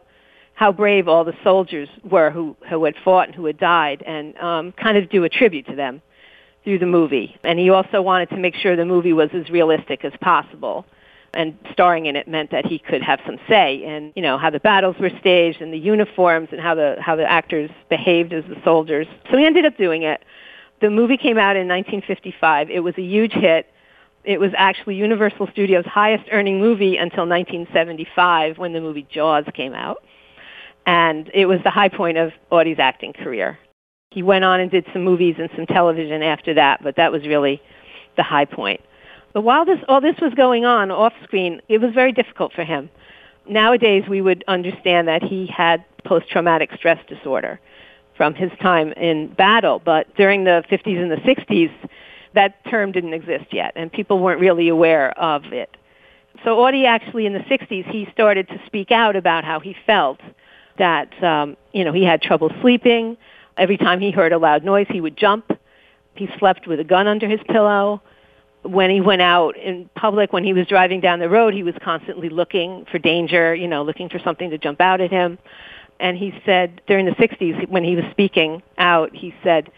how 0.54 0.72
brave 0.72 1.08
all 1.08 1.24
the 1.24 1.36
soldiers 1.42 1.88
were 2.04 2.30
who, 2.30 2.56
who 2.68 2.84
had 2.84 2.94
fought 3.04 3.28
and 3.28 3.34
who 3.34 3.44
had 3.46 3.58
died 3.58 4.02
and 4.06 4.36
um, 4.38 4.72
kind 4.72 4.96
of 4.96 5.10
do 5.10 5.24
a 5.24 5.28
tribute 5.28 5.66
to 5.66 5.74
them 5.74 6.00
through 6.62 6.78
the 6.78 6.86
movie. 6.86 7.36
And 7.44 7.58
he 7.58 7.70
also 7.70 8.00
wanted 8.00 8.30
to 8.30 8.36
make 8.36 8.54
sure 8.54 8.76
the 8.76 8.84
movie 8.84 9.12
was 9.12 9.30
as 9.34 9.50
realistic 9.50 10.04
as 10.04 10.12
possible. 10.20 10.86
And 11.34 11.58
starring 11.72 12.06
in 12.06 12.14
it 12.14 12.28
meant 12.28 12.52
that 12.52 12.64
he 12.64 12.78
could 12.78 13.02
have 13.02 13.20
some 13.26 13.38
say 13.48 13.82
in, 13.82 14.12
you 14.14 14.22
know, 14.22 14.38
how 14.38 14.50
the 14.50 14.60
battles 14.60 14.96
were 15.00 15.10
staged 15.20 15.60
and 15.60 15.72
the 15.72 15.78
uniforms 15.78 16.48
and 16.52 16.60
how 16.60 16.76
the 16.76 16.96
how 17.00 17.16
the 17.16 17.28
actors 17.28 17.70
behaved 17.90 18.32
as 18.32 18.44
the 18.44 18.56
soldiers. 18.64 19.08
So 19.30 19.36
he 19.36 19.44
ended 19.44 19.66
up 19.66 19.76
doing 19.76 20.04
it. 20.04 20.22
The 20.80 20.90
movie 20.90 21.16
came 21.16 21.36
out 21.36 21.56
in 21.56 21.66
1955. 21.66 22.70
It 22.70 22.80
was 22.80 22.94
a 22.96 23.02
huge 23.02 23.32
hit. 23.32 23.68
It 24.24 24.40
was 24.40 24.52
actually 24.56 24.96
Universal 24.96 25.48
Studios' 25.52 25.84
highest 25.84 26.24
earning 26.32 26.58
movie 26.58 26.96
until 26.96 27.26
1975 27.28 28.56
when 28.56 28.72
the 28.72 28.80
movie 28.80 29.06
Jaws 29.10 29.44
came 29.54 29.74
out. 29.74 30.02
And 30.86 31.30
it 31.34 31.46
was 31.46 31.60
the 31.62 31.70
high 31.70 31.88
point 31.88 32.16
of 32.16 32.32
Audie's 32.50 32.78
acting 32.78 33.12
career. 33.12 33.58
He 34.10 34.22
went 34.22 34.44
on 34.44 34.60
and 34.60 34.70
did 34.70 34.86
some 34.92 35.02
movies 35.02 35.36
and 35.38 35.50
some 35.56 35.66
television 35.66 36.22
after 36.22 36.54
that, 36.54 36.82
but 36.82 36.96
that 36.96 37.12
was 37.12 37.26
really 37.26 37.60
the 38.16 38.22
high 38.22 38.44
point. 38.44 38.80
But 39.32 39.42
while 39.42 39.64
this, 39.64 39.78
all 39.88 40.00
this 40.00 40.16
was 40.22 40.32
going 40.34 40.64
on 40.64 40.90
off 40.90 41.12
screen, 41.24 41.60
it 41.68 41.78
was 41.78 41.92
very 41.92 42.12
difficult 42.12 42.52
for 42.52 42.64
him. 42.64 42.88
Nowadays, 43.46 44.04
we 44.08 44.22
would 44.22 44.44
understand 44.46 45.08
that 45.08 45.22
he 45.22 45.46
had 45.46 45.84
post-traumatic 46.04 46.70
stress 46.76 46.98
disorder 47.08 47.60
from 48.16 48.34
his 48.34 48.50
time 48.62 48.92
in 48.92 49.34
battle, 49.34 49.82
but 49.84 50.14
during 50.16 50.44
the 50.44 50.62
50s 50.70 51.02
and 51.02 51.10
the 51.10 51.16
60s, 51.16 51.72
that 52.34 52.64
term 52.70 52.92
didn't 52.92 53.14
exist 53.14 53.46
yet, 53.52 53.72
and 53.76 53.92
people 53.92 54.18
weren't 54.18 54.40
really 54.40 54.68
aware 54.68 55.10
of 55.18 55.52
it. 55.52 55.76
So 56.42 56.58
Audie 56.64 56.86
actually 56.86 57.26
in 57.26 57.32
the 57.32 57.40
60s, 57.40 57.90
he 57.90 58.08
started 58.12 58.48
to 58.48 58.60
speak 58.66 58.90
out 58.90 59.16
about 59.16 59.44
how 59.44 59.60
he 59.60 59.76
felt 59.86 60.20
that, 60.78 61.22
um, 61.22 61.56
you 61.72 61.84
know, 61.84 61.92
he 61.92 62.04
had 62.04 62.20
trouble 62.20 62.50
sleeping. 62.60 63.16
Every 63.56 63.76
time 63.76 64.00
he 64.00 64.10
heard 64.10 64.32
a 64.32 64.38
loud 64.38 64.64
noise, 64.64 64.86
he 64.90 65.00
would 65.00 65.16
jump. 65.16 65.52
He 66.16 66.28
slept 66.38 66.66
with 66.66 66.80
a 66.80 66.84
gun 66.84 67.06
under 67.06 67.28
his 67.28 67.40
pillow. 67.48 68.02
When 68.62 68.90
he 68.90 69.00
went 69.00 69.22
out 69.22 69.56
in 69.56 69.88
public, 69.94 70.32
when 70.32 70.42
he 70.42 70.52
was 70.52 70.66
driving 70.66 71.00
down 71.00 71.20
the 71.20 71.28
road, 71.28 71.54
he 71.54 71.62
was 71.62 71.74
constantly 71.82 72.28
looking 72.28 72.86
for 72.90 72.98
danger, 72.98 73.54
you 73.54 73.68
know, 73.68 73.82
looking 73.82 74.08
for 74.08 74.18
something 74.18 74.50
to 74.50 74.58
jump 74.58 74.80
out 74.80 75.00
at 75.00 75.10
him. 75.10 75.38
And 76.00 76.16
he 76.16 76.34
said 76.44 76.80
during 76.86 77.06
the 77.06 77.12
60s, 77.12 77.68
when 77.68 77.84
he 77.84 77.94
was 77.94 78.04
speaking 78.10 78.62
out, 78.78 79.14
he 79.14 79.34
said, 79.44 79.70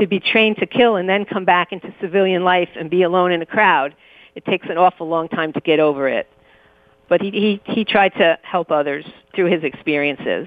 to 0.00 0.06
be 0.06 0.18
trained 0.18 0.56
to 0.56 0.66
kill 0.66 0.96
and 0.96 1.08
then 1.08 1.24
come 1.24 1.44
back 1.44 1.72
into 1.72 1.94
civilian 2.00 2.42
life 2.42 2.70
and 2.76 2.90
be 2.90 3.02
alone 3.02 3.32
in 3.32 3.42
a 3.42 3.46
crowd, 3.46 3.94
it 4.34 4.44
takes 4.44 4.66
an 4.68 4.78
awful 4.78 5.08
long 5.08 5.28
time 5.28 5.52
to 5.52 5.60
get 5.60 5.78
over 5.78 6.08
it. 6.08 6.28
But 7.08 7.20
he, 7.20 7.30
he, 7.30 7.60
he 7.72 7.84
tried 7.84 8.14
to 8.14 8.38
help 8.42 8.70
others 8.70 9.04
through 9.34 9.50
his 9.50 9.62
experiences. 9.62 10.46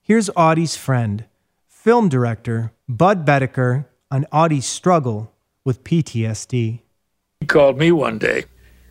Here's 0.00 0.30
Audie's 0.36 0.76
friend, 0.76 1.26
film 1.68 2.08
director 2.08 2.72
Bud 2.88 3.26
Boetticher, 3.26 3.86
on 4.10 4.26
Audie's 4.32 4.66
struggle 4.66 5.32
with 5.64 5.84
PTSD. 5.84 6.80
He 7.40 7.46
called 7.46 7.78
me 7.78 7.92
one 7.92 8.18
day 8.18 8.44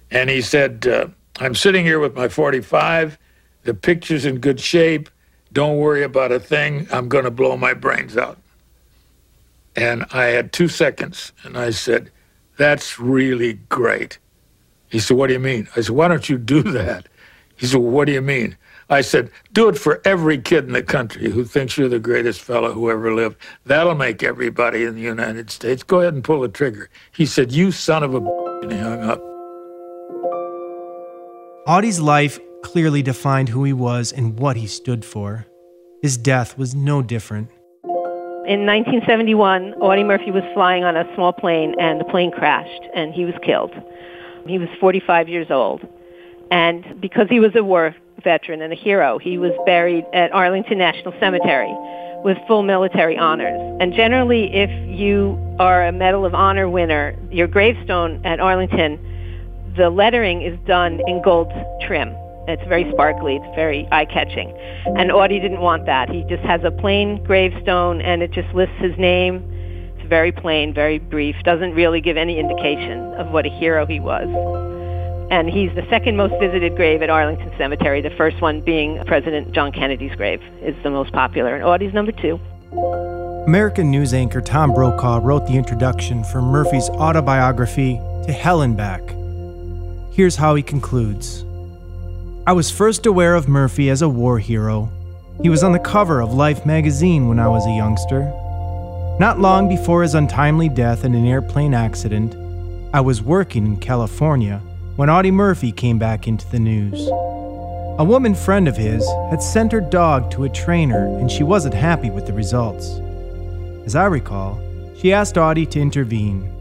and 0.10 0.30
he 0.30 0.42
said, 0.42 0.88
uh, 0.88 1.08
I'm 1.40 1.56
sitting 1.56 1.86
here 1.86 2.00
with 2.00 2.16
my 2.16 2.28
45. 2.28 3.18
The 3.64 3.74
picture's 3.74 4.26
in 4.26 4.40
good 4.40 4.60
shape. 4.60 5.10
Don't 5.54 5.78
worry 5.78 6.04
about 6.04 6.32
a 6.32 6.40
thing. 6.40 6.88
I'm 6.92 7.08
going 7.08 7.26
to 7.26 7.32
blow 7.32 7.56
my 7.56 7.74
brains 7.74 8.18
out. 8.18 8.41
And 9.76 10.06
I 10.12 10.26
had 10.26 10.52
two 10.52 10.68
seconds, 10.68 11.32
and 11.44 11.58
I 11.58 11.70
said, 11.70 12.12
That's 12.58 13.00
really 13.00 13.54
great. 13.70 14.20
He 14.90 15.00
said, 15.00 15.18
What 15.18 15.28
do 15.28 15.34
you 15.34 15.40
mean? 15.40 15.68
I 15.76 15.82
said, 15.82 15.96
Why 15.96 16.08
don't 16.08 16.30
you 16.30 16.38
do 16.38 16.62
that? 16.64 17.08
He 17.56 17.66
said, 17.66 17.80
well, 17.80 17.92
What 17.92 18.06
do 18.06 18.12
you 18.12 18.22
mean? 18.22 18.58
I 18.90 19.00
said, 19.00 19.32
Do 19.54 19.70
it 19.70 19.78
for 19.78 20.02
every 20.04 20.38
kid 20.38 20.66
in 20.66 20.74
the 20.74 20.84
country 20.84 21.30
who 21.30 21.46
thinks 21.46 21.78
you're 21.78 21.88
the 21.88 22.00
greatest 22.00 22.42
fellow 22.42 22.74
who 22.74 22.92
ever 22.92 23.14
lived. 23.14 23.38
That'll 23.66 23.96
make 23.96 24.22
everybody 24.22 24.84
in 24.84 24.96
the 24.96 25.02
United 25.02 25.50
States. 25.50 25.82
Go 25.82 26.02
ahead 26.02 26.14
and 26.14 26.24
pull 26.24 26.42
the 26.42 26.50
trigger. 26.50 26.90
He 27.14 27.26
said, 27.26 27.54
You 27.54 27.72
son 27.72 28.04
of 28.04 28.14
a. 28.14 28.18
And 28.62 28.72
he 28.72 28.78
hung 28.78 29.02
up. 29.02 29.22
Audie's 31.66 32.02
life 32.02 32.38
clearly 32.64 33.02
defined 33.02 33.50
who 33.50 33.64
he 33.64 33.74
was 33.74 34.12
and 34.12 34.38
what 34.38 34.58
he 34.58 34.68
stood 34.68 35.06
for. 35.06 35.46
His 36.02 36.18
death 36.18 36.58
was 36.58 36.76
no 36.76 37.02
different. 37.02 37.50
In 38.52 38.66
1971, 38.66 39.76
Audie 39.76 40.04
Murphy 40.04 40.30
was 40.30 40.44
flying 40.54 40.84
on 40.84 40.98
a 40.98 41.06
small 41.16 41.32
plane 41.32 41.74
and 41.80 42.02
the 42.02 42.04
plane 42.04 42.32
crashed 42.32 42.82
and 42.94 43.14
he 43.14 43.24
was 43.24 43.34
killed. 43.46 43.72
He 44.46 44.58
was 44.58 44.68
45 44.78 45.30
years 45.30 45.48
old. 45.50 45.88
And 46.52 47.00
because 47.00 47.28
he 47.30 47.40
was 47.40 47.56
a 47.56 47.64
war 47.64 47.96
veteran 48.22 48.62
and 48.62 48.74
a 48.74 48.76
hero. 48.76 49.18
He 49.20 49.38
was 49.38 49.54
buried 49.66 50.04
at 50.14 50.34
Arlington 50.34 50.78
National 50.78 51.14
Cemetery 51.18 51.74
with 52.26 52.38
full 52.46 52.62
military 52.62 53.18
honors. 53.18 53.60
And 53.80 53.94
generally, 53.94 54.54
if 54.54 54.70
you 54.90 55.40
are 55.58 55.88
a 55.88 55.94
Medal 55.94 56.26
of 56.26 56.36
Honor 56.36 56.70
winner, 56.70 57.16
your 57.32 57.48
gravestone 57.48 58.22
at 58.26 58.42
Arlington, 58.42 59.00
the 59.78 59.90
lettering 59.90 60.42
is 60.42 60.60
done 60.68 61.00
in 61.08 61.22
gold 61.22 61.52
trim. 61.88 62.14
It's 62.48 62.64
very 62.68 62.90
sparkly. 62.92 63.36
It's 63.36 63.56
very 63.56 63.88
eye-catching. 63.92 64.52
And 64.98 65.12
Audie 65.12 65.40
didn't 65.40 65.62
want 65.62 65.86
that. 65.86 66.10
He 66.10 66.24
just 66.24 66.44
has 66.44 66.62
a 66.64 66.72
plain 66.72 67.24
gravestone, 67.24 68.02
and 68.02 68.24
it 68.24 68.32
just 68.32 68.54
lists 68.54 68.76
his 68.80 68.98
name. 68.98 69.48
It's 69.98 70.10
very 70.10 70.32
plain, 70.32 70.74
very 70.74 70.98
brief. 70.98 71.36
Doesn't 71.44 71.74
really 71.74 72.02
give 72.02 72.18
any 72.18 72.40
indication 72.40 73.14
of 73.14 73.32
what 73.32 73.46
a 73.46 73.50
hero 73.50 73.86
he 73.86 74.00
was. 74.00 74.28
And 75.32 75.50
he's 75.50 75.74
the 75.76 75.88
second 75.90 76.18
most 76.18 76.34
visited 76.42 76.76
grave 76.76 77.02
at 77.02 77.10
Arlington 77.10 77.54
Cemetery. 77.58 78.02
The 78.02 78.10
first 78.18 78.42
one 78.42 78.60
being 78.60 79.02
President 79.06 79.54
John 79.54 79.72
Kennedy's 79.72 80.14
grave 80.16 80.42
is 80.62 80.76
the 80.84 80.90
most 80.90 81.14
popular, 81.14 81.56
and 81.56 81.64
Audie's 81.64 81.94
number 81.94 82.12
two. 82.12 82.40
American 83.48 83.90
news 83.90 84.14
anchor 84.14 84.42
Tom 84.42 84.74
Brokaw 84.74 85.20
wrote 85.24 85.48
the 85.48 85.54
introduction 85.54 86.24
for 86.26 86.42
Murphy's 86.42 86.90
autobiography 86.90 87.96
to 88.26 88.34
Hell 88.34 88.62
and 88.62 88.76
Back. 88.76 89.02
Here's 90.12 90.36
how 90.36 90.56
he 90.56 90.64
concludes. 90.64 91.46
I 92.48 92.54
was 92.54 92.72
first 92.72 93.06
aware 93.06 93.36
of 93.36 93.48
Murphy 93.48 93.92
as 93.92 94.02
a 94.02 94.10
war 94.10 94.40
hero. 94.40 94.92
He 95.44 95.50
was 95.50 95.64
on 95.64 95.74
the 95.74 95.80
cover 95.80 96.22
of 96.22 96.34
Life 96.34 96.66
magazine 96.66 97.28
when 97.28 97.38
I 97.38 97.48
was 97.48 97.68
a 97.68 97.76
youngster. 97.76 98.22
Not 99.20 99.40
long 99.40 99.70
before 99.70 100.02
his 100.02 100.16
untimely 100.16 100.68
death 100.68 101.06
in 101.06 101.14
an 101.14 101.28
airplane 101.28 101.76
accident, 101.76 102.34
I 102.96 103.02
was 103.02 103.22
working 103.22 103.68
in 103.68 103.78
California 103.78 104.58
when 104.96 105.08
Audie 105.08 105.30
Murphy 105.30 105.72
came 105.72 106.00
back 106.00 106.28
into 106.28 106.50
the 106.50 106.58
news. 106.58 107.08
A 108.00 108.04
woman 108.04 108.34
friend 108.34 108.68
of 108.68 108.76
his 108.76 109.08
had 109.30 109.44
sent 109.44 109.72
her 109.72 109.80
dog 109.80 110.32
to 110.32 110.46
a 110.46 110.50
trainer 110.50 111.06
and 111.20 111.32
she 111.32 111.44
wasn't 111.44 111.76
happy 111.76 112.10
with 112.10 112.26
the 112.26 112.34
results. 112.34 113.00
As 113.86 113.96
I 113.96 114.06
recall, 114.06 114.60
she 114.98 115.14
asked 115.14 115.38
Audie 115.38 115.68
to 115.68 115.80
intervene. 115.80 116.52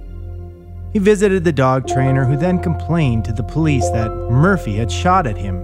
He 0.93 0.99
visited 0.99 1.45
the 1.45 1.53
dog 1.53 1.87
trainer, 1.87 2.25
who 2.25 2.37
then 2.37 2.59
complained 2.59 3.25
to 3.25 3.33
the 3.33 3.45
police 3.45 3.89
that 3.91 4.11
Murphy 4.31 4.75
had 4.77 4.91
shot 4.91 5.27
at 5.27 5.37
him. 5.37 5.63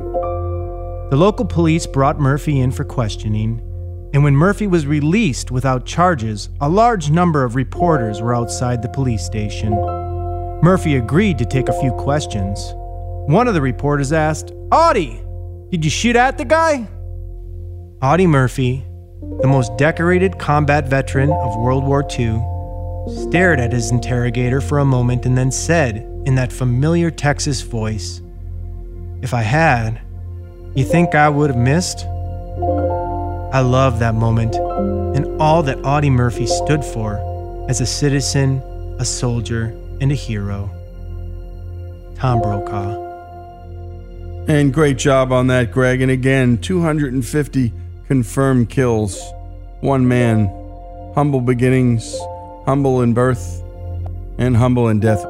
The 1.10 1.16
local 1.16 1.44
police 1.44 1.86
brought 1.86 2.20
Murphy 2.20 2.60
in 2.60 2.70
for 2.70 2.84
questioning, 2.84 3.60
and 4.14 4.22
when 4.22 4.34
Murphy 4.34 4.66
was 4.66 4.86
released 4.86 5.50
without 5.50 5.84
charges, 5.84 6.48
a 6.60 6.68
large 6.68 7.10
number 7.10 7.42
of 7.42 7.56
reporters 7.56 8.22
were 8.22 8.34
outside 8.34 8.82
the 8.82 8.88
police 8.88 9.24
station. 9.24 9.72
Murphy 10.62 10.96
agreed 10.96 11.38
to 11.38 11.44
take 11.44 11.68
a 11.68 11.80
few 11.80 11.90
questions. 11.92 12.72
One 13.28 13.48
of 13.48 13.54
the 13.54 13.60
reporters 13.60 14.12
asked, 14.12 14.52
Audie, 14.70 15.20
did 15.70 15.84
you 15.84 15.90
shoot 15.90 16.16
at 16.16 16.38
the 16.38 16.44
guy? 16.44 16.88
Audie 18.00 18.26
Murphy, 18.26 18.84
the 19.40 19.48
most 19.48 19.76
decorated 19.76 20.38
combat 20.38 20.88
veteran 20.88 21.30
of 21.30 21.56
World 21.56 21.84
War 21.84 22.06
II, 22.18 22.40
stared 23.07 23.61
at 23.61 23.72
his 23.72 23.90
interrogator 23.90 24.61
for 24.61 24.78
a 24.78 24.84
moment 24.84 25.26
and 25.26 25.36
then 25.36 25.50
said, 25.50 25.98
in 26.26 26.34
that 26.34 26.52
familiar 26.52 27.11
Texas 27.11 27.62
voice, 27.62 28.20
If 29.22 29.32
I 29.32 29.42
had, 29.42 30.00
you 30.74 30.84
think 30.84 31.14
I 31.14 31.28
would 31.28 31.50
have 31.50 31.59
missed? 31.59 32.04
I 33.52 33.61
love 33.61 34.00
that 34.00 34.14
moment 34.14 34.57
and 34.57 35.40
all 35.40 35.62
that 35.62 35.78
Audie 35.84 36.11
Murphy 36.11 36.46
stood 36.46 36.84
for 36.84 37.18
as 37.68 37.80
a 37.80 37.86
citizen, 37.86 38.59
a 38.98 39.04
soldier, 39.04 39.66
and 40.00 40.12
a 40.12 40.14
hero. 40.14 40.70
Tom 42.16 42.40
Brokaw. 42.42 43.04
And 44.48 44.72
great 44.72 44.98
job 44.98 45.32
on 45.32 45.46
that, 45.48 45.72
Greg. 45.72 46.02
And 46.02 46.11
again, 46.11 46.59
250 46.59 47.72
confirmed 48.07 48.68
kills. 48.68 49.20
One 49.80 50.07
man. 50.07 50.46
Humble 51.14 51.40
beginnings, 51.40 52.14
humble 52.66 53.00
in 53.00 53.14
birth, 53.14 53.62
and 54.38 54.56
humble 54.56 54.88
in 54.88 54.98
death. 54.98 55.24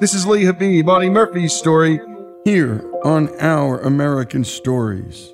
This 0.00 0.14
is 0.14 0.26
Lee 0.26 0.44
Habib, 0.44 0.88
Audie 0.88 1.10
Murphy's 1.10 1.52
story, 1.52 2.00
here 2.44 2.82
on 3.04 3.28
Our 3.38 3.80
American 3.80 4.44
Stories. 4.44 5.33